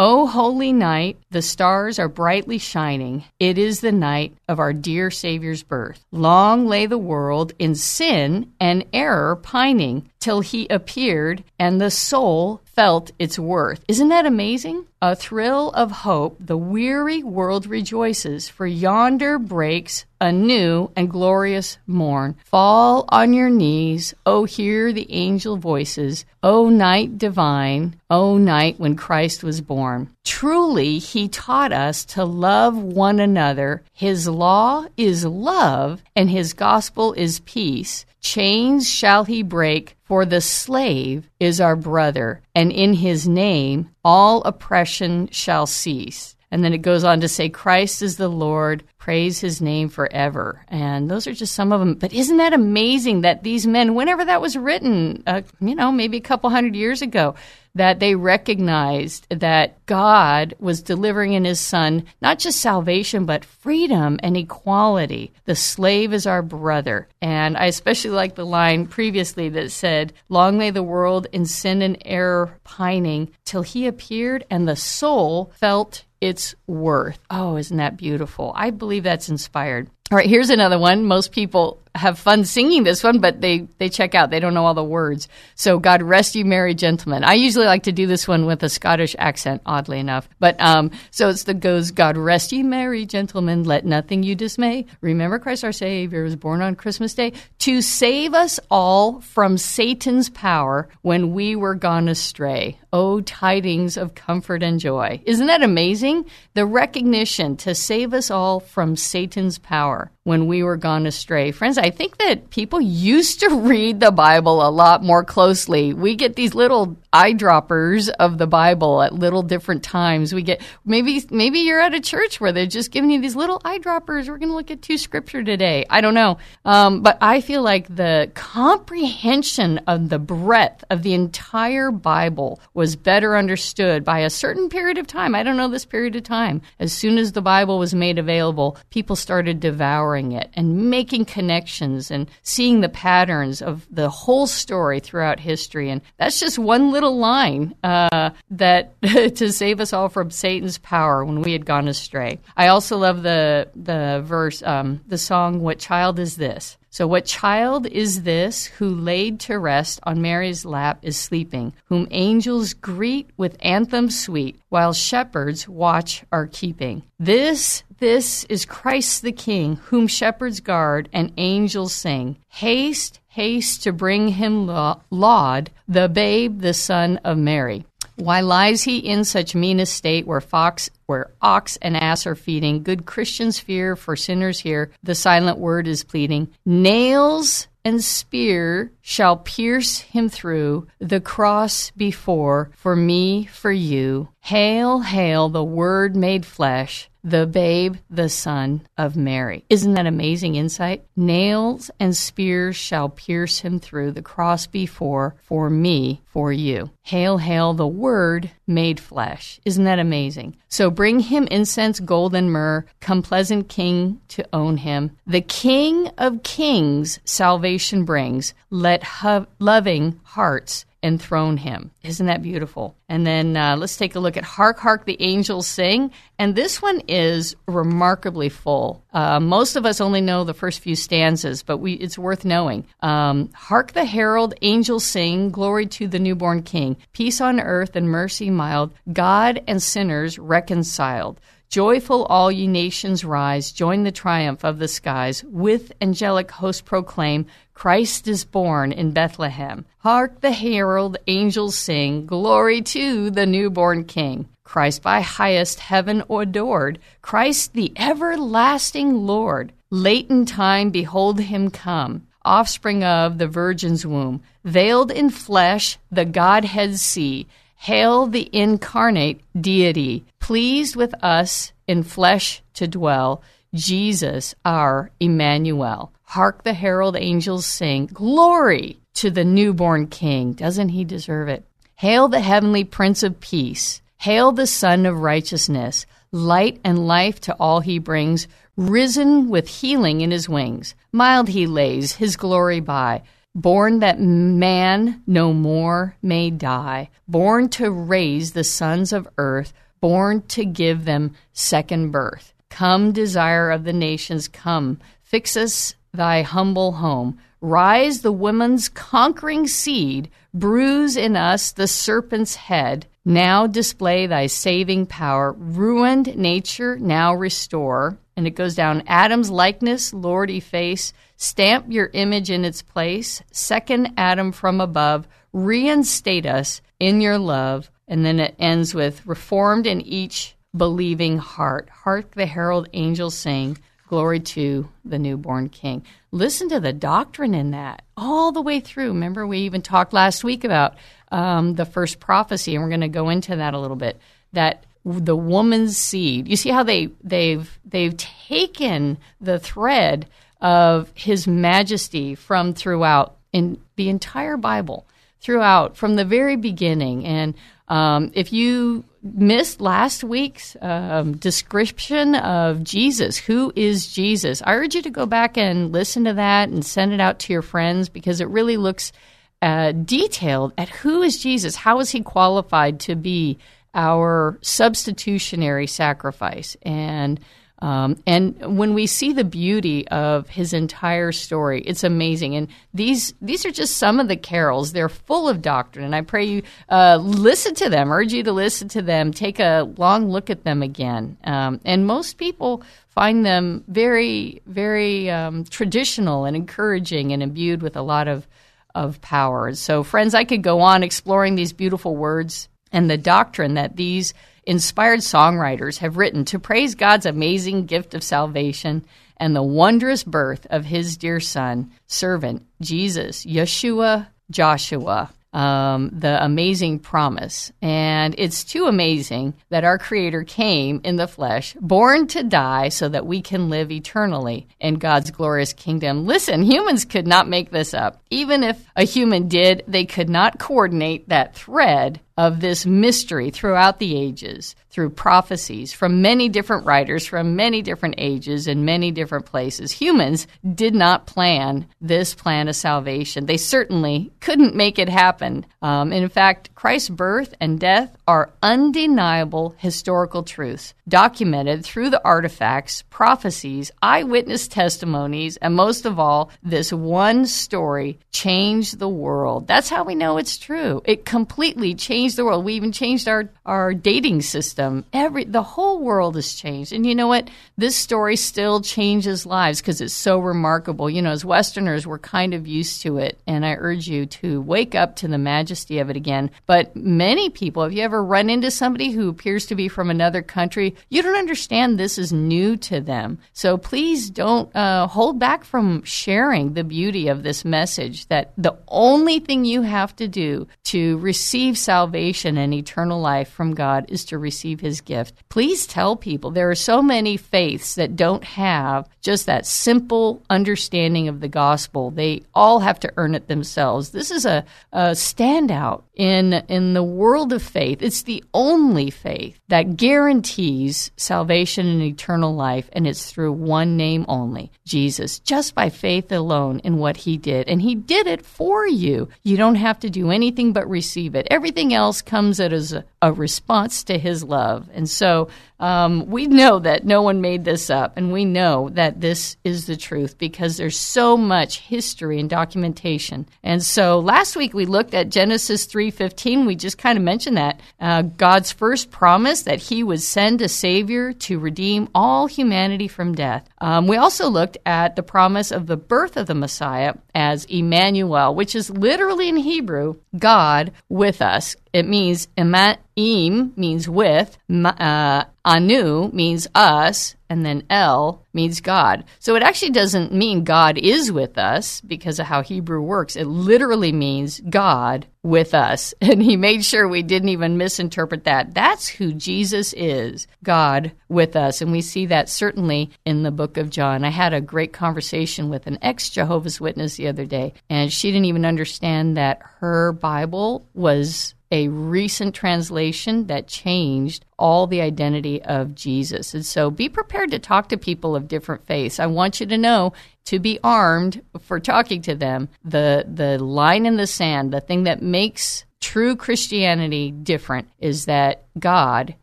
O 0.00 0.28
holy 0.28 0.72
night, 0.72 1.18
the 1.32 1.42
stars 1.42 1.98
are 1.98 2.08
brightly 2.08 2.58
shining. 2.58 3.24
It 3.40 3.58
is 3.58 3.80
the 3.80 3.90
night 3.90 4.32
of 4.46 4.60
our 4.60 4.72
dear 4.72 5.10
Savior's 5.10 5.64
birth. 5.64 6.06
Long 6.12 6.68
lay 6.68 6.86
the 6.86 6.96
world 6.96 7.52
in 7.58 7.74
sin 7.74 8.52
and 8.60 8.84
error 8.92 9.34
pining 9.34 10.08
till 10.20 10.40
he 10.40 10.66
appeared 10.68 11.44
and 11.58 11.80
the 11.80 11.90
soul 11.90 12.60
felt 12.64 13.10
its 13.18 13.38
worth. 13.38 13.84
Isn't 13.88 14.08
that 14.08 14.26
amazing? 14.26 14.86
A 15.00 15.14
thrill 15.14 15.70
of 15.70 15.90
hope, 15.90 16.36
the 16.40 16.56
weary 16.56 17.22
world 17.22 17.66
rejoices, 17.66 18.48
for 18.48 18.66
yonder 18.66 19.38
breaks 19.38 20.04
a 20.20 20.32
new 20.32 20.90
and 20.96 21.08
glorious 21.08 21.78
morn. 21.86 22.36
Fall 22.44 23.04
on 23.08 23.32
your 23.32 23.50
knees, 23.50 24.14
O 24.26 24.44
hear 24.44 24.92
the 24.92 25.12
angel 25.12 25.56
voices, 25.56 26.24
O 26.42 26.68
night 26.68 27.18
divine, 27.18 27.96
O 28.10 28.38
night 28.38 28.78
when 28.78 28.96
Christ 28.96 29.44
was 29.44 29.60
born. 29.60 30.10
Truly, 30.24 30.98
he 30.98 31.28
taught 31.28 31.72
us 31.72 32.04
to 32.06 32.24
love 32.24 32.76
one 32.76 33.20
another. 33.20 33.82
His 33.92 34.28
law 34.28 34.86
is 34.96 35.24
love, 35.24 36.02
and 36.16 36.30
his 36.30 36.52
gospel 36.52 37.12
is 37.12 37.40
peace. 37.40 38.04
Chains 38.20 38.88
shall 38.90 39.24
he 39.24 39.42
break, 39.42 39.96
for 40.02 40.24
the 40.24 40.40
slave 40.40 41.28
is 41.38 41.60
our 41.60 41.76
brother, 41.76 42.40
and 42.54 42.72
in 42.72 42.94
his 42.94 43.28
name 43.28 43.90
all 44.04 44.42
oppression 44.42 45.28
shall 45.30 45.66
cease. 45.66 46.34
And 46.50 46.64
then 46.64 46.72
it 46.72 46.78
goes 46.78 47.04
on 47.04 47.20
to 47.20 47.28
say, 47.28 47.50
Christ 47.50 48.00
is 48.00 48.16
the 48.16 48.28
Lord, 48.28 48.82
praise 48.96 49.38
his 49.38 49.60
name 49.60 49.90
forever. 49.90 50.64
And 50.68 51.10
those 51.10 51.26
are 51.26 51.34
just 51.34 51.54
some 51.54 51.72
of 51.72 51.80
them. 51.80 51.94
But 51.94 52.14
isn't 52.14 52.38
that 52.38 52.54
amazing 52.54 53.20
that 53.20 53.42
these 53.42 53.66
men, 53.66 53.94
whenever 53.94 54.24
that 54.24 54.40
was 54.40 54.56
written, 54.56 55.22
uh, 55.26 55.42
you 55.60 55.74
know, 55.74 55.92
maybe 55.92 56.16
a 56.16 56.22
couple 56.22 56.48
hundred 56.48 56.74
years 56.74 57.02
ago, 57.02 57.34
that 57.78 58.00
they 58.00 58.14
recognized 58.14 59.26
that 59.30 59.84
God 59.86 60.54
was 60.58 60.82
delivering 60.82 61.32
in 61.32 61.44
his 61.44 61.60
son 61.60 62.04
not 62.20 62.38
just 62.38 62.60
salvation, 62.60 63.24
but 63.24 63.44
freedom 63.44 64.18
and 64.22 64.36
equality. 64.36 65.32
The 65.44 65.56
slave 65.56 66.12
is 66.12 66.26
our 66.26 66.42
brother. 66.42 67.08
And 67.22 67.56
I 67.56 67.66
especially 67.66 68.10
like 68.10 68.34
the 68.34 68.46
line 68.46 68.86
previously 68.86 69.48
that 69.50 69.70
said, 69.70 70.12
Long 70.28 70.58
lay 70.58 70.70
the 70.70 70.82
world 70.82 71.26
in 71.32 71.46
sin 71.46 71.82
and 71.82 71.96
error 72.04 72.58
pining 72.64 73.30
till 73.44 73.62
he 73.62 73.86
appeared 73.86 74.44
and 74.50 74.68
the 74.68 74.76
soul 74.76 75.52
felt 75.54 76.04
its 76.20 76.54
worth. 76.66 77.20
Oh, 77.30 77.56
isn't 77.56 77.76
that 77.76 77.96
beautiful? 77.96 78.52
I 78.56 78.70
believe 78.70 79.04
that's 79.04 79.28
inspired. 79.28 79.88
All 80.10 80.16
right, 80.16 80.28
here's 80.28 80.50
another 80.50 80.78
one. 80.78 81.04
Most 81.04 81.32
people 81.32 81.80
have 81.98 82.18
fun 82.18 82.44
singing 82.44 82.84
this 82.84 83.04
one, 83.04 83.20
but 83.20 83.40
they, 83.40 83.68
they 83.78 83.88
check 83.88 84.14
out. 84.14 84.30
They 84.30 84.40
don't 84.40 84.54
know 84.54 84.64
all 84.64 84.74
the 84.74 84.84
words. 84.84 85.28
So, 85.54 85.78
God 85.78 86.02
rest 86.02 86.34
you, 86.34 86.44
merry 86.44 86.74
gentlemen. 86.74 87.24
I 87.24 87.34
usually 87.34 87.66
like 87.66 87.82
to 87.84 87.92
do 87.92 88.06
this 88.06 88.26
one 88.26 88.46
with 88.46 88.62
a 88.62 88.68
Scottish 88.68 89.14
accent, 89.18 89.62
oddly 89.66 89.98
enough. 89.98 90.28
But 90.38 90.60
um, 90.60 90.90
so 91.10 91.28
it's 91.28 91.44
the 91.44 91.54
goes, 91.54 91.90
God 91.90 92.16
rest 92.16 92.52
you, 92.52 92.64
merry 92.64 93.04
gentlemen. 93.06 93.64
Let 93.64 93.84
nothing 93.84 94.22
you 94.22 94.34
dismay. 94.34 94.86
Remember, 95.00 95.38
Christ 95.38 95.64
our 95.64 95.72
Savior 95.72 96.22
was 96.22 96.36
born 96.36 96.62
on 96.62 96.76
Christmas 96.76 97.14
Day 97.14 97.32
to 97.60 97.82
save 97.82 98.34
us 98.34 98.60
all 98.70 99.20
from 99.20 99.58
Satan's 99.58 100.28
power 100.28 100.88
when 101.02 101.34
we 101.34 101.56
were 101.56 101.74
gone 101.74 102.08
astray. 102.08 102.78
Oh, 102.92 103.20
tidings 103.20 103.96
of 103.96 104.14
comfort 104.14 104.62
and 104.62 104.80
joy. 104.80 105.20
Isn't 105.26 105.48
that 105.48 105.62
amazing? 105.62 106.24
The 106.54 106.64
recognition 106.64 107.56
to 107.58 107.74
save 107.74 108.14
us 108.14 108.30
all 108.30 108.60
from 108.60 108.96
Satan's 108.96 109.58
power 109.58 110.10
when 110.28 110.46
we 110.46 110.62
were 110.62 110.76
gone 110.76 111.06
astray. 111.06 111.50
Friends, 111.52 111.78
I 111.78 111.88
think 111.88 112.18
that 112.18 112.50
people 112.50 112.82
used 112.82 113.40
to 113.40 113.48
read 113.48 113.98
the 113.98 114.10
Bible 114.10 114.60
a 114.60 114.68
lot 114.68 115.02
more 115.02 115.24
closely. 115.24 115.94
We 115.94 116.16
get 116.16 116.36
these 116.36 116.54
little 116.54 116.98
eyedroppers 117.14 118.10
of 118.10 118.36
the 118.36 118.46
Bible 118.46 119.00
at 119.00 119.14
little 119.14 119.42
different 119.42 119.82
times. 119.82 120.34
We 120.34 120.42
get 120.42 120.60
maybe 120.84 121.24
maybe 121.30 121.60
you're 121.60 121.80
at 121.80 121.94
a 121.94 122.00
church 122.00 122.42
where 122.42 122.52
they're 122.52 122.66
just 122.66 122.90
giving 122.90 123.10
you 123.10 123.22
these 123.22 123.36
little 123.36 123.58
eyedroppers. 123.60 124.28
We're 124.28 124.36
going 124.36 124.50
to 124.50 124.54
look 124.54 124.70
at 124.70 124.82
two 124.82 124.98
scripture 124.98 125.42
today. 125.42 125.86
I 125.88 126.02
don't 126.02 126.12
know, 126.12 126.36
um, 126.66 127.00
but 127.00 127.16
I 127.22 127.40
feel 127.40 127.62
like 127.62 127.88
the 127.88 128.30
comprehension 128.34 129.78
of 129.86 130.10
the 130.10 130.18
breadth 130.18 130.84
of 130.90 131.02
the 131.02 131.14
entire 131.14 131.90
Bible 131.90 132.60
was 132.74 132.96
better 132.96 133.34
understood 133.34 134.04
by 134.04 134.18
a 134.18 134.30
certain 134.30 134.68
period 134.68 134.98
of 134.98 135.06
time. 135.06 135.34
I 135.34 135.42
don't 135.42 135.56
know 135.56 135.68
this 135.68 135.86
period 135.86 136.16
of 136.16 136.24
time. 136.24 136.60
As 136.78 136.92
soon 136.92 137.16
as 137.16 137.32
the 137.32 137.40
Bible 137.40 137.78
was 137.78 137.94
made 137.94 138.18
available, 138.18 138.76
people 138.90 139.16
started 139.16 139.58
devouring 139.60 140.17
it 140.26 140.50
and 140.54 140.90
making 140.90 141.24
connections 141.24 142.10
and 142.10 142.30
seeing 142.42 142.80
the 142.80 142.88
patterns 142.88 143.62
of 143.62 143.86
the 143.90 144.10
whole 144.10 144.46
story 144.46 145.00
throughout 145.00 145.40
history. 145.40 145.90
And 145.90 146.00
that's 146.18 146.40
just 146.40 146.58
one 146.58 146.90
little 146.90 147.16
line 147.16 147.74
uh, 147.82 148.30
that 148.50 149.00
to 149.02 149.52
save 149.52 149.80
us 149.80 149.92
all 149.92 150.08
from 150.08 150.30
Satan's 150.30 150.78
power 150.78 151.24
when 151.24 151.42
we 151.42 151.52
had 151.52 151.64
gone 151.64 151.88
astray. 151.88 152.38
I 152.56 152.68
also 152.68 152.98
love 152.98 153.22
the 153.22 153.68
the 153.74 154.22
verse, 154.24 154.62
um, 154.62 155.00
the 155.06 155.18
song, 155.18 155.60
"What 155.60 155.78
child 155.78 156.18
is 156.18 156.36
this?" 156.36 156.76
So, 156.90 157.06
what 157.06 157.26
child 157.26 157.86
is 157.86 158.22
this 158.22 158.66
who 158.66 158.88
laid 158.88 159.40
to 159.40 159.58
rest 159.58 160.00
on 160.04 160.22
Mary's 160.22 160.64
lap 160.64 161.00
is 161.02 161.18
sleeping, 161.18 161.74
whom 161.86 162.08
angels 162.10 162.72
greet 162.72 163.28
with 163.36 163.58
anthems 163.60 164.18
sweet, 164.18 164.58
while 164.70 164.92
shepherds 164.92 165.68
watch 165.68 166.24
are 166.32 166.46
keeping? 166.46 167.02
This, 167.18 167.82
this 167.98 168.44
is 168.44 168.64
Christ 168.64 169.22
the 169.22 169.32
King, 169.32 169.76
whom 169.76 170.06
shepherds 170.06 170.60
guard 170.60 171.08
and 171.12 171.32
angels 171.36 171.94
sing. 171.94 172.38
Haste, 172.48 173.20
haste 173.28 173.82
to 173.82 173.92
bring 173.92 174.28
him 174.28 174.66
laud, 174.66 175.70
the 175.86 176.08
babe, 176.08 176.60
the 176.60 176.74
son 176.74 177.18
of 177.18 177.36
Mary. 177.36 177.84
Why 178.18 178.40
lies 178.40 178.82
he 178.82 178.98
in 178.98 179.22
such 179.22 179.54
mean 179.54 179.78
estate 179.78 180.26
where 180.26 180.40
fox 180.40 180.90
where 181.06 181.30
ox 181.40 181.78
and 181.80 181.96
ass 181.96 182.26
are 182.26 182.34
feeding? 182.34 182.82
Good 182.82 183.06
Christians 183.06 183.60
fear, 183.60 183.94
for 183.94 184.16
sinners 184.16 184.58
here 184.58 184.90
the 185.04 185.14
silent 185.14 185.58
word 185.58 185.86
is 185.86 186.02
pleading. 186.02 186.48
Nails 186.66 187.68
and 187.84 188.02
spear 188.02 188.92
shall 189.00 189.36
pierce 189.36 190.00
him 190.00 190.28
through, 190.28 190.88
the 190.98 191.20
cross 191.20 191.90
before, 191.92 192.70
for 192.76 192.96
me, 192.96 193.46
for 193.46 193.70
you. 193.72 194.28
Hail, 194.40 195.00
hail, 195.00 195.48
the 195.48 195.64
Word 195.64 196.16
made 196.16 196.44
flesh, 196.44 197.08
the 197.24 197.46
babe, 197.46 197.96
the 198.08 198.28
Son 198.28 198.86
of 198.96 199.16
Mary. 199.16 199.64
Isn't 199.68 199.94
that 199.94 200.06
amazing 200.06 200.54
insight? 200.54 201.04
Nails 201.16 201.90
and 201.98 202.16
spears 202.16 202.76
shall 202.76 203.08
pierce 203.08 203.60
him 203.60 203.78
through, 203.78 204.12
the 204.12 204.22
cross 204.22 204.66
before, 204.66 205.34
for 205.42 205.68
me, 205.68 206.22
for 206.26 206.52
you. 206.52 206.90
Hail, 207.02 207.38
hail, 207.38 207.74
the 207.74 207.86
Word 207.86 208.50
made 208.66 209.00
flesh. 209.00 209.60
Isn't 209.64 209.84
that 209.84 209.98
amazing? 209.98 210.56
So 210.68 210.90
bring 210.90 211.20
him 211.20 211.46
incense, 211.50 212.00
gold, 212.00 212.34
and 212.34 212.52
myrrh. 212.52 212.84
Come, 213.00 213.22
pleasant 213.22 213.68
King, 213.68 214.20
to 214.28 214.46
own 214.52 214.78
him. 214.78 215.16
The 215.26 215.40
King 215.40 216.08
of 216.18 216.42
kings 216.42 217.18
salvation 217.24 218.04
brings. 218.04 218.54
Let 218.70 219.02
ho- 219.02 219.46
loving 219.58 220.20
hearts 220.22 220.84
enthrone 221.02 221.56
him. 221.56 221.90
Isn't 222.02 222.26
that 222.26 222.42
beautiful? 222.42 222.96
And 223.08 223.26
then 223.26 223.56
uh, 223.56 223.76
let's 223.76 223.96
take 223.96 224.14
a 224.14 224.20
look 224.20 224.36
at 224.36 224.44
Hark, 224.44 224.78
Hark, 224.78 225.04
the 225.04 225.16
Angels 225.20 225.66
Sing. 225.66 226.10
And 226.38 226.54
this 226.54 226.82
one 226.82 227.00
is 227.08 227.54
remarkably 227.66 228.48
full. 228.48 229.04
Uh, 229.12 229.40
most 229.40 229.76
of 229.76 229.86
us 229.86 230.00
only 230.00 230.20
know 230.20 230.44
the 230.44 230.54
first 230.54 230.80
few 230.80 230.96
stanzas, 230.96 231.62
but 231.62 231.78
we, 231.78 231.94
it's 231.94 232.18
worth 232.18 232.44
knowing. 232.44 232.86
Um, 233.00 233.50
Hark, 233.54 233.92
the 233.92 234.04
herald, 234.04 234.54
angels 234.62 235.04
sing, 235.04 235.50
glory 235.50 235.86
to 235.86 236.08
the 236.08 236.18
newborn 236.18 236.62
King. 236.62 236.96
Peace 237.12 237.40
on 237.40 237.60
earth 237.60 237.94
and 237.94 238.08
mercy 238.08 238.50
mild, 238.50 238.92
God 239.12 239.62
and 239.66 239.82
sinners 239.82 240.38
reconciled. 240.38 241.40
Joyful, 241.70 242.24
all 242.24 242.50
ye 242.50 242.66
nations 242.66 243.26
rise, 243.26 243.72
join 243.72 244.02
the 244.02 244.10
triumph 244.10 244.64
of 244.64 244.78
the 244.78 244.88
skies. 244.88 245.44
With 245.44 245.92
angelic 246.00 246.50
host 246.50 246.86
proclaim, 246.86 247.44
Christ 247.74 248.26
is 248.26 248.46
born 248.46 248.90
in 248.90 249.12
Bethlehem. 249.12 249.84
Hark 249.98 250.40
the 250.40 250.52
herald 250.52 251.18
angels 251.26 251.76
sing, 251.76 252.24
Glory 252.24 252.80
to 252.82 253.28
the 253.30 253.44
newborn 253.44 254.04
King. 254.04 254.48
Christ 254.64 255.02
by 255.02 255.20
highest 255.20 255.80
heaven 255.80 256.22
adored, 256.30 257.00
Christ 257.20 257.74
the 257.74 257.92
everlasting 257.98 259.26
Lord. 259.26 259.74
Late 259.90 260.30
in 260.30 260.46
time, 260.46 260.88
behold 260.88 261.38
him 261.38 261.70
come, 261.70 262.26
offspring 262.46 263.04
of 263.04 263.36
the 263.36 263.46
Virgin's 263.46 264.06
womb, 264.06 264.40
veiled 264.64 265.10
in 265.10 265.28
flesh, 265.28 265.98
the 266.10 266.24
Godhead 266.24 266.98
see 266.98 267.46
Hail 267.82 268.26
the 268.26 268.50
incarnate 268.52 269.40
deity, 269.58 270.24
pleased 270.48 270.96
with 270.96 271.12
us 271.22 271.74
in 271.86 272.02
flesh 272.02 272.62
to 272.72 272.88
dwell, 272.88 273.42
Jesus 273.74 274.54
our 274.64 275.10
Emmanuel. 275.20 276.10
Hark 276.22 276.64
the 276.64 276.72
herald 276.72 277.16
angels 277.16 277.66
sing, 277.66 278.06
Glory 278.06 278.98
to 279.12 279.30
the 279.30 279.44
newborn 279.44 280.06
King. 280.06 280.54
Doesn't 280.54 280.88
he 280.88 281.04
deserve 281.04 281.48
it? 281.48 281.66
Hail 281.96 282.28
the 282.28 282.40
heavenly 282.40 282.82
Prince 282.82 283.22
of 283.22 283.40
Peace. 283.40 284.00
Hail 284.16 284.52
the 284.52 284.66
Sun 284.66 285.04
of 285.04 285.20
Righteousness. 285.20 286.06
Light 286.32 286.80
and 286.82 287.06
life 287.06 287.42
to 287.42 287.52
all 287.60 287.80
he 287.80 287.98
brings, 287.98 288.48
risen 288.74 289.50
with 289.50 289.68
healing 289.68 290.22
in 290.22 290.30
his 290.30 290.48
wings. 290.48 290.94
Mild 291.12 291.48
he 291.48 291.66
lays 291.66 292.12
his 292.14 292.38
glory 292.38 292.80
by 292.80 293.20
born 293.54 293.98
that 293.98 294.20
man 294.20 295.22
no 295.26 295.52
more 295.52 296.16
may 296.22 296.48
die, 296.48 297.10
born 297.26 297.68
to 297.68 297.90
raise 297.90 298.52
the 298.52 298.64
sons 298.64 299.12
of 299.12 299.28
earth, 299.36 299.74
born 300.00 300.42
to 300.48 300.64
give 300.64 301.04
them 301.04 301.34
second 301.52 302.10
birth. 302.10 302.52
Come, 302.70 303.12
desire 303.12 303.70
of 303.70 303.84
the 303.84 303.92
nations, 303.92 304.48
come, 304.48 304.98
fix 305.22 305.56
us 305.56 305.94
thy 306.12 306.42
humble 306.42 306.92
home. 306.92 307.38
Rise 307.60 308.22
the 308.22 308.32
woman's 308.32 308.88
conquering 308.88 309.66
seed, 309.66 310.30
bruise 310.54 311.16
in 311.16 311.36
us 311.36 311.72
the 311.72 311.88
serpent's 311.88 312.54
head. 312.54 313.06
Now 313.24 313.66
display 313.66 314.26
thy 314.26 314.46
saving 314.46 315.06
power, 315.06 315.52
ruined 315.52 316.36
nature 316.36 316.98
now 316.98 317.34
restore. 317.34 318.18
And 318.36 318.46
it 318.46 318.54
goes 318.54 318.76
down 318.76 319.02
Adam's 319.08 319.50
likeness, 319.50 320.14
Lord, 320.14 320.50
efface 320.50 321.12
Stamp 321.40 321.86
your 321.88 322.10
image 322.14 322.50
in 322.50 322.64
its 322.64 322.82
place. 322.82 323.42
Second 323.52 324.12
Adam 324.16 324.50
from 324.50 324.80
above. 324.80 325.28
Reinstate 325.52 326.44
us 326.44 326.82
in 326.98 327.20
your 327.20 327.38
love. 327.38 327.92
And 328.08 328.24
then 328.24 328.40
it 328.40 328.56
ends 328.58 328.94
with 328.94 329.24
reformed 329.26 329.86
in 329.86 330.00
each 330.00 330.56
believing 330.76 331.38
heart. 331.38 331.88
Hark 331.90 332.34
the 332.34 332.46
herald 332.46 332.88
angels 332.92 333.36
sing. 333.36 333.78
Glory 334.08 334.40
to 334.40 334.88
the 335.04 335.18
newborn 335.18 335.68
king. 335.68 336.02
Listen 336.30 336.70
to 336.70 336.80
the 336.80 336.94
doctrine 336.94 337.54
in 337.54 337.72
that 337.72 338.02
all 338.16 338.52
the 338.52 338.62
way 338.62 338.80
through. 338.80 339.08
Remember, 339.08 339.46
we 339.46 339.58
even 339.58 339.82
talked 339.82 340.14
last 340.14 340.42
week 340.42 340.64
about 340.64 340.94
um, 341.30 341.74
the 341.74 341.84
first 341.84 342.18
prophecy, 342.18 342.74
and 342.74 342.82
we're 342.82 342.88
going 342.88 343.02
to 343.02 343.08
go 343.08 343.28
into 343.28 343.56
that 343.56 343.74
a 343.74 343.78
little 343.78 343.96
bit. 343.96 344.18
That 344.54 344.84
the 345.04 345.36
woman's 345.36 345.96
seed. 345.96 346.48
You 346.48 346.56
see 346.56 346.70
how 346.70 346.82
they 346.82 347.10
they've 347.22 347.78
they've 347.84 348.16
taken 348.16 349.18
the 349.40 349.58
thread 349.58 350.26
of 350.60 351.10
His 351.14 351.46
Majesty 351.46 352.34
from 352.34 352.74
throughout 352.74 353.36
in 353.52 353.80
the 353.96 354.08
entire 354.08 354.56
Bible, 354.56 355.06
throughout 355.40 355.96
from 355.96 356.16
the 356.16 356.24
very 356.24 356.56
beginning. 356.56 357.24
And 357.24 357.54
um, 357.88 358.30
if 358.34 358.52
you 358.52 359.04
missed 359.22 359.80
last 359.80 360.22
week's 360.22 360.76
um, 360.80 361.36
description 361.36 362.34
of 362.34 362.84
Jesus, 362.84 363.36
who 363.36 363.72
is 363.74 364.12
Jesus, 364.12 364.62
I 364.64 364.74
urge 364.74 364.94
you 364.94 365.02
to 365.02 365.10
go 365.10 365.26
back 365.26 365.56
and 365.56 365.92
listen 365.92 366.24
to 366.24 366.34
that 366.34 366.68
and 366.68 366.84
send 366.84 367.12
it 367.12 367.20
out 367.20 367.38
to 367.40 367.52
your 367.52 367.62
friends 367.62 368.08
because 368.08 368.40
it 368.40 368.48
really 368.48 368.76
looks 368.76 369.12
uh, 369.60 369.92
detailed 369.92 370.72
at 370.78 370.88
who 370.88 371.22
is 371.22 371.42
Jesus, 371.42 371.74
how 371.74 371.98
is 371.98 372.10
he 372.10 372.20
qualified 372.20 373.00
to 373.00 373.16
be 373.16 373.58
our 373.94 374.58
substitutionary 374.62 375.86
sacrifice, 375.86 376.76
and 376.82 377.40
um, 377.80 378.20
and 378.26 378.76
when 378.76 378.94
we 378.94 379.06
see 379.06 379.32
the 379.32 379.44
beauty 379.44 380.06
of 380.08 380.48
his 380.48 380.72
entire 380.72 381.30
story, 381.30 381.80
it's 381.82 382.02
amazing. 382.02 382.56
And 382.56 382.68
these 382.92 383.34
these 383.40 383.64
are 383.64 383.70
just 383.70 383.96
some 383.96 384.18
of 384.18 384.26
the 384.26 384.36
carols. 384.36 384.92
They're 384.92 385.08
full 385.08 385.48
of 385.48 385.62
doctrine, 385.62 386.04
and 386.04 386.14
I 386.14 386.22
pray 386.22 386.44
you 386.44 386.62
uh, 386.88 387.18
listen 387.20 387.74
to 387.76 387.88
them. 387.88 388.10
Urge 388.10 388.32
you 388.32 388.42
to 388.42 388.52
listen 388.52 388.88
to 388.88 389.02
them. 389.02 389.32
Take 389.32 389.60
a 389.60 389.92
long 389.96 390.28
look 390.28 390.50
at 390.50 390.64
them 390.64 390.82
again. 390.82 391.36
Um, 391.44 391.80
and 391.84 392.06
most 392.06 392.36
people 392.36 392.82
find 393.10 393.46
them 393.46 393.84
very 393.86 394.60
very 394.66 395.30
um, 395.30 395.64
traditional 395.64 396.46
and 396.46 396.56
encouraging, 396.56 397.32
and 397.32 397.42
imbued 397.42 397.82
with 397.82 397.96
a 397.96 398.02
lot 398.02 398.26
of 398.26 398.48
of 398.94 399.20
power. 399.20 399.72
So, 399.74 400.02
friends, 400.02 400.34
I 400.34 400.44
could 400.44 400.62
go 400.62 400.80
on 400.80 401.04
exploring 401.04 401.54
these 401.54 401.72
beautiful 401.72 402.16
words 402.16 402.68
and 402.90 403.08
the 403.08 403.18
doctrine 403.18 403.74
that 403.74 403.96
these 403.96 404.34
inspired 404.68 405.20
songwriters 405.20 405.98
have 405.98 406.18
written 406.18 406.44
to 406.44 406.58
praise 406.58 406.94
God's 406.94 407.24
amazing 407.24 407.86
gift 407.86 408.14
of 408.14 408.22
salvation 408.22 409.04
and 409.38 409.56
the 409.56 409.62
wondrous 409.62 410.22
birth 410.22 410.66
of 410.68 410.84
his 410.84 411.16
dear 411.16 411.40
son, 411.40 411.90
servant 412.06 412.66
Jesus, 412.80 413.46
Yeshua, 413.46 414.28
Joshua 414.50 415.30
um, 415.52 416.10
the 416.12 416.42
amazing 416.44 416.98
promise. 416.98 417.72
And 417.80 418.34
it's 418.38 418.64
too 418.64 418.84
amazing 418.84 419.54
that 419.70 419.84
our 419.84 419.98
Creator 419.98 420.44
came 420.44 421.00
in 421.04 421.16
the 421.16 421.26
flesh, 421.26 421.74
born 421.80 422.26
to 422.28 422.42
die 422.42 422.90
so 422.90 423.08
that 423.08 423.26
we 423.26 423.40
can 423.40 423.70
live 423.70 423.90
eternally 423.90 424.68
in 424.80 424.94
God's 424.94 425.30
glorious 425.30 425.72
kingdom. 425.72 426.26
Listen, 426.26 426.62
humans 426.62 427.04
could 427.04 427.26
not 427.26 427.48
make 427.48 427.70
this 427.70 427.94
up. 427.94 428.20
Even 428.30 428.62
if 428.62 428.84
a 428.94 429.04
human 429.04 429.48
did, 429.48 429.84
they 429.88 430.04
could 430.04 430.28
not 430.28 430.58
coordinate 430.58 431.28
that 431.28 431.54
thread 431.54 432.20
of 432.38 432.60
this 432.60 432.86
mystery 432.86 433.50
throughout 433.50 433.98
the 433.98 434.16
ages 434.16 434.76
through 434.90 435.10
prophecies 435.10 435.92
from 435.92 436.22
many 436.22 436.48
different 436.48 436.86
writers 436.86 437.26
from 437.26 437.56
many 437.56 437.82
different 437.82 438.14
ages 438.18 438.66
and 438.66 438.86
many 438.86 439.10
different 439.10 439.44
places. 439.44 439.92
Humans 439.92 440.46
did 440.74 440.94
not 440.94 441.26
plan 441.26 441.86
this 442.00 442.34
plan 442.34 442.68
of 442.68 442.76
salvation. 442.76 443.46
They 443.46 443.56
certainly 443.56 444.32
couldn't 444.40 444.74
make 444.74 444.98
it 444.98 445.08
happen. 445.08 445.66
Um, 445.82 446.12
in 446.12 446.28
fact, 446.28 446.74
Christ's 446.74 447.10
birth 447.10 447.54
and 447.60 447.78
death 447.78 448.16
are 448.26 448.50
undeniable 448.62 449.74
historical 449.78 450.42
truths 450.42 450.94
documented 451.08 451.84
through 451.84 452.10
the 452.10 452.24
artifacts, 452.24 453.02
prophecies, 453.10 453.90
eyewitness 454.02 454.68
testimonies, 454.68 455.56
and 455.58 455.74
most 455.74 456.04
of 456.06 456.18
all, 456.18 456.50
this 456.62 456.92
one 456.92 457.46
story 457.46 458.18
changed 458.30 458.98
the 458.98 459.08
world. 459.08 459.66
That's 459.66 459.88
how 459.88 460.04
we 460.04 460.14
know 460.14 460.36
it's 460.36 460.58
true. 460.58 461.02
It 461.04 461.24
completely 461.24 461.94
changed 461.94 462.27
the 462.36 462.44
world. 462.44 462.64
We 462.64 462.74
even 462.74 462.92
changed 462.92 463.28
our, 463.28 463.50
our 463.68 463.92
dating 463.92 464.40
system. 464.40 465.04
Every 465.12 465.44
the 465.44 465.62
whole 465.62 466.00
world 466.00 466.34
has 466.36 466.54
changed. 466.54 466.92
And 466.92 467.06
you 467.06 467.14
know 467.14 467.28
what? 467.28 467.50
This 467.76 467.94
story 467.94 468.34
still 468.34 468.80
changes 468.80 469.44
lives 469.44 469.80
because 469.80 470.00
it's 470.00 470.14
so 470.14 470.38
remarkable. 470.38 471.10
You 471.10 471.20
know, 471.22 471.30
as 471.30 471.44
Westerners, 471.44 472.06
we're 472.06 472.18
kind 472.18 472.54
of 472.54 472.66
used 472.66 473.02
to 473.02 473.18
it, 473.18 473.38
and 473.46 473.64
I 473.66 473.74
urge 473.74 474.08
you 474.08 474.24
to 474.26 474.62
wake 474.62 474.94
up 474.94 475.16
to 475.16 475.28
the 475.28 475.38
majesty 475.38 475.98
of 475.98 476.08
it 476.08 476.16
again. 476.16 476.50
But 476.66 476.96
many 476.96 477.50
people, 477.50 477.82
have 477.82 477.92
you 477.92 478.02
ever 478.02 478.24
run 478.24 478.48
into 478.48 478.70
somebody 478.70 479.10
who 479.10 479.28
appears 479.28 479.66
to 479.66 479.74
be 479.74 479.86
from 479.88 480.08
another 480.08 480.40
country, 480.40 480.96
you 481.10 481.22
don't 481.22 481.36
understand 481.36 481.98
this 481.98 482.16
is 482.16 482.32
new 482.32 482.76
to 482.78 483.00
them. 483.00 483.38
So 483.52 483.76
please 483.76 484.30
don't 484.30 484.74
uh, 484.74 485.06
hold 485.08 485.38
back 485.38 485.64
from 485.64 486.02
sharing 486.04 486.72
the 486.72 486.84
beauty 486.84 487.28
of 487.28 487.42
this 487.42 487.64
message 487.64 488.26
that 488.28 488.52
the 488.56 488.78
only 488.88 489.40
thing 489.40 489.66
you 489.66 489.82
have 489.82 490.16
to 490.16 490.26
do 490.26 490.66
to 490.84 491.18
receive 491.18 491.76
salvation 491.76 492.56
and 492.56 492.72
eternal 492.72 493.20
life 493.20 493.57
from 493.58 493.74
God 493.74 494.06
is 494.08 494.24
to 494.26 494.38
receive 494.38 494.78
his 494.78 495.00
gift. 495.00 495.34
Please 495.48 495.84
tell 495.84 496.14
people 496.14 496.52
there 496.52 496.70
are 496.70 496.76
so 496.76 497.02
many 497.02 497.36
faiths 497.36 497.96
that 497.96 498.14
don't 498.14 498.44
have 498.44 499.08
just 499.20 499.46
that 499.46 499.66
simple 499.66 500.40
understanding 500.48 501.26
of 501.26 501.40
the 501.40 501.48
gospel. 501.48 502.12
They 502.12 502.44
all 502.54 502.78
have 502.78 503.00
to 503.00 503.12
earn 503.16 503.34
it 503.34 503.48
themselves. 503.48 504.10
This 504.10 504.30
is 504.30 504.46
a, 504.46 504.64
a 504.92 505.10
standout 505.10 506.04
in 506.14 506.52
in 506.68 506.94
the 506.94 507.02
world 507.02 507.52
of 507.52 507.60
faith. 507.62 508.00
It's 508.00 508.22
the 508.22 508.44
only 508.54 509.10
faith 509.10 509.58
that 509.68 509.96
guarantees 509.96 511.10
salvation 511.16 511.88
and 511.88 512.02
eternal 512.02 512.54
life, 512.54 512.88
and 512.92 513.08
it's 513.08 513.30
through 513.30 513.52
one 513.52 513.96
name 513.96 514.24
only, 514.28 514.70
Jesus, 514.84 515.40
just 515.40 515.74
by 515.74 515.90
faith 515.90 516.30
alone 516.30 516.80
in 516.84 516.98
what 516.98 517.16
he 517.16 517.36
did. 517.36 517.68
And 517.68 517.82
he 517.82 517.96
did 517.96 518.28
it 518.28 518.46
for 518.46 518.86
you. 518.86 519.28
You 519.42 519.56
don't 519.56 519.74
have 519.74 519.98
to 520.00 520.10
do 520.10 520.30
anything 520.30 520.72
but 520.72 520.88
receive 520.88 521.34
it. 521.34 521.48
Everything 521.50 521.92
else 521.92 522.22
comes 522.22 522.60
as 522.60 522.92
a, 522.92 523.04
a 523.20 523.32
response 523.48 524.04
to 524.04 524.18
his 524.18 524.44
love. 524.44 524.90
And 524.92 525.08
so 525.08 525.48
um, 525.80 526.26
we 526.26 526.46
know 526.46 526.78
that 526.80 527.04
no 527.04 527.22
one 527.22 527.40
made 527.40 527.64
this 527.64 527.88
up, 527.90 528.16
and 528.16 528.32
we 528.32 528.44
know 528.44 528.88
that 528.90 529.20
this 529.20 529.56
is 529.64 529.86
the 529.86 529.96
truth 529.96 530.36
because 530.38 530.76
there's 530.76 530.98
so 530.98 531.36
much 531.36 531.80
history 531.80 532.40
and 532.40 532.50
documentation. 532.50 533.46
And 533.62 533.82
so 533.82 534.18
last 534.18 534.56
week 534.56 534.74
we 534.74 534.86
looked 534.86 535.14
at 535.14 535.28
Genesis 535.28 535.86
3:15. 535.86 536.66
We 536.66 536.74
just 536.74 536.98
kind 536.98 537.16
of 537.16 537.24
mentioned 537.24 537.56
that 537.56 537.80
uh, 538.00 538.22
God's 538.22 538.72
first 538.72 539.10
promise 539.10 539.62
that 539.62 539.78
He 539.78 540.02
would 540.02 540.22
send 540.22 540.60
a 540.62 540.68
Savior 540.68 541.32
to 541.32 541.58
redeem 541.58 542.08
all 542.14 542.46
humanity 542.46 543.08
from 543.08 543.34
death. 543.34 543.68
Um, 543.80 544.06
we 544.06 544.16
also 544.16 544.48
looked 544.48 544.78
at 544.84 545.14
the 545.14 545.22
promise 545.22 545.70
of 545.70 545.86
the 545.86 545.96
birth 545.96 546.36
of 546.36 546.46
the 546.46 546.54
Messiah 546.54 547.14
as 547.34 547.64
Emmanuel, 547.66 548.54
which 548.54 548.74
is 548.74 548.90
literally 548.90 549.48
in 549.48 549.56
Hebrew 549.56 550.16
God 550.36 550.92
with 551.08 551.40
us. 551.40 551.76
It 551.92 552.06
means 552.06 552.48
Im 552.56 553.72
means 553.76 554.08
with, 554.08 554.58
uh, 554.70 555.44
Anu 555.68 556.30
means 556.32 556.66
us, 556.74 557.36
and 557.50 557.62
then 557.62 557.82
El 557.90 558.42
means 558.54 558.80
God. 558.80 559.24
So 559.38 559.54
it 559.54 559.62
actually 559.62 559.90
doesn't 559.90 560.32
mean 560.32 560.64
God 560.64 560.96
is 560.96 561.30
with 561.30 561.58
us 561.58 562.00
because 562.00 562.38
of 562.38 562.46
how 562.46 562.62
Hebrew 562.62 563.02
works. 563.02 563.36
It 563.36 563.44
literally 563.44 564.10
means 564.10 564.60
God 564.60 565.26
with 565.42 565.74
us. 565.74 566.14
And 566.22 566.42
he 566.42 566.56
made 566.56 566.84
sure 566.86 567.06
we 567.06 567.22
didn't 567.22 567.50
even 567.50 567.76
misinterpret 567.76 568.44
that. 568.44 568.72
That's 568.72 569.08
who 569.08 569.34
Jesus 569.34 569.92
is 569.94 570.46
God 570.62 571.12
with 571.28 571.54
us. 571.54 571.82
And 571.82 571.92
we 571.92 572.00
see 572.00 572.26
that 572.26 572.48
certainly 572.48 573.10
in 573.26 573.42
the 573.42 573.50
book 573.50 573.76
of 573.76 573.90
John. 573.90 574.24
I 574.24 574.30
had 574.30 574.54
a 574.54 574.62
great 574.62 574.94
conversation 574.94 575.68
with 575.68 575.86
an 575.86 575.98
ex 576.00 576.30
Jehovah's 576.30 576.80
Witness 576.80 577.16
the 577.16 577.28
other 577.28 577.44
day, 577.44 577.74
and 577.90 578.10
she 578.10 578.30
didn't 578.30 578.46
even 578.46 578.64
understand 578.64 579.36
that 579.36 579.60
her 579.80 580.12
Bible 580.12 580.86
was 580.94 581.54
a 581.70 581.88
recent 581.88 582.54
translation 582.54 583.46
that 583.46 583.68
changed 583.68 584.44
all 584.58 584.86
the 584.86 585.00
identity 585.00 585.62
of 585.62 585.94
Jesus. 585.94 586.54
And 586.54 586.64
so 586.64 586.90
be 586.90 587.08
prepared 587.08 587.50
to 587.50 587.58
talk 587.58 587.88
to 587.88 587.96
people 587.96 588.34
of 588.34 588.48
different 588.48 588.86
faiths. 588.86 589.20
I 589.20 589.26
want 589.26 589.60
you 589.60 589.66
to 589.66 589.78
know 589.78 590.12
to 590.46 590.58
be 590.58 590.78
armed 590.82 591.42
for 591.60 591.78
talking 591.78 592.22
to 592.22 592.34
them. 592.34 592.68
The 592.84 593.26
the 593.28 593.62
line 593.62 594.06
in 594.06 594.16
the 594.16 594.26
sand, 594.26 594.72
the 594.72 594.80
thing 594.80 595.04
that 595.04 595.22
makes 595.22 595.84
true 596.00 596.36
Christianity 596.36 597.30
different 597.30 597.88
is 597.98 598.26
that 598.26 598.67
God 598.78 599.34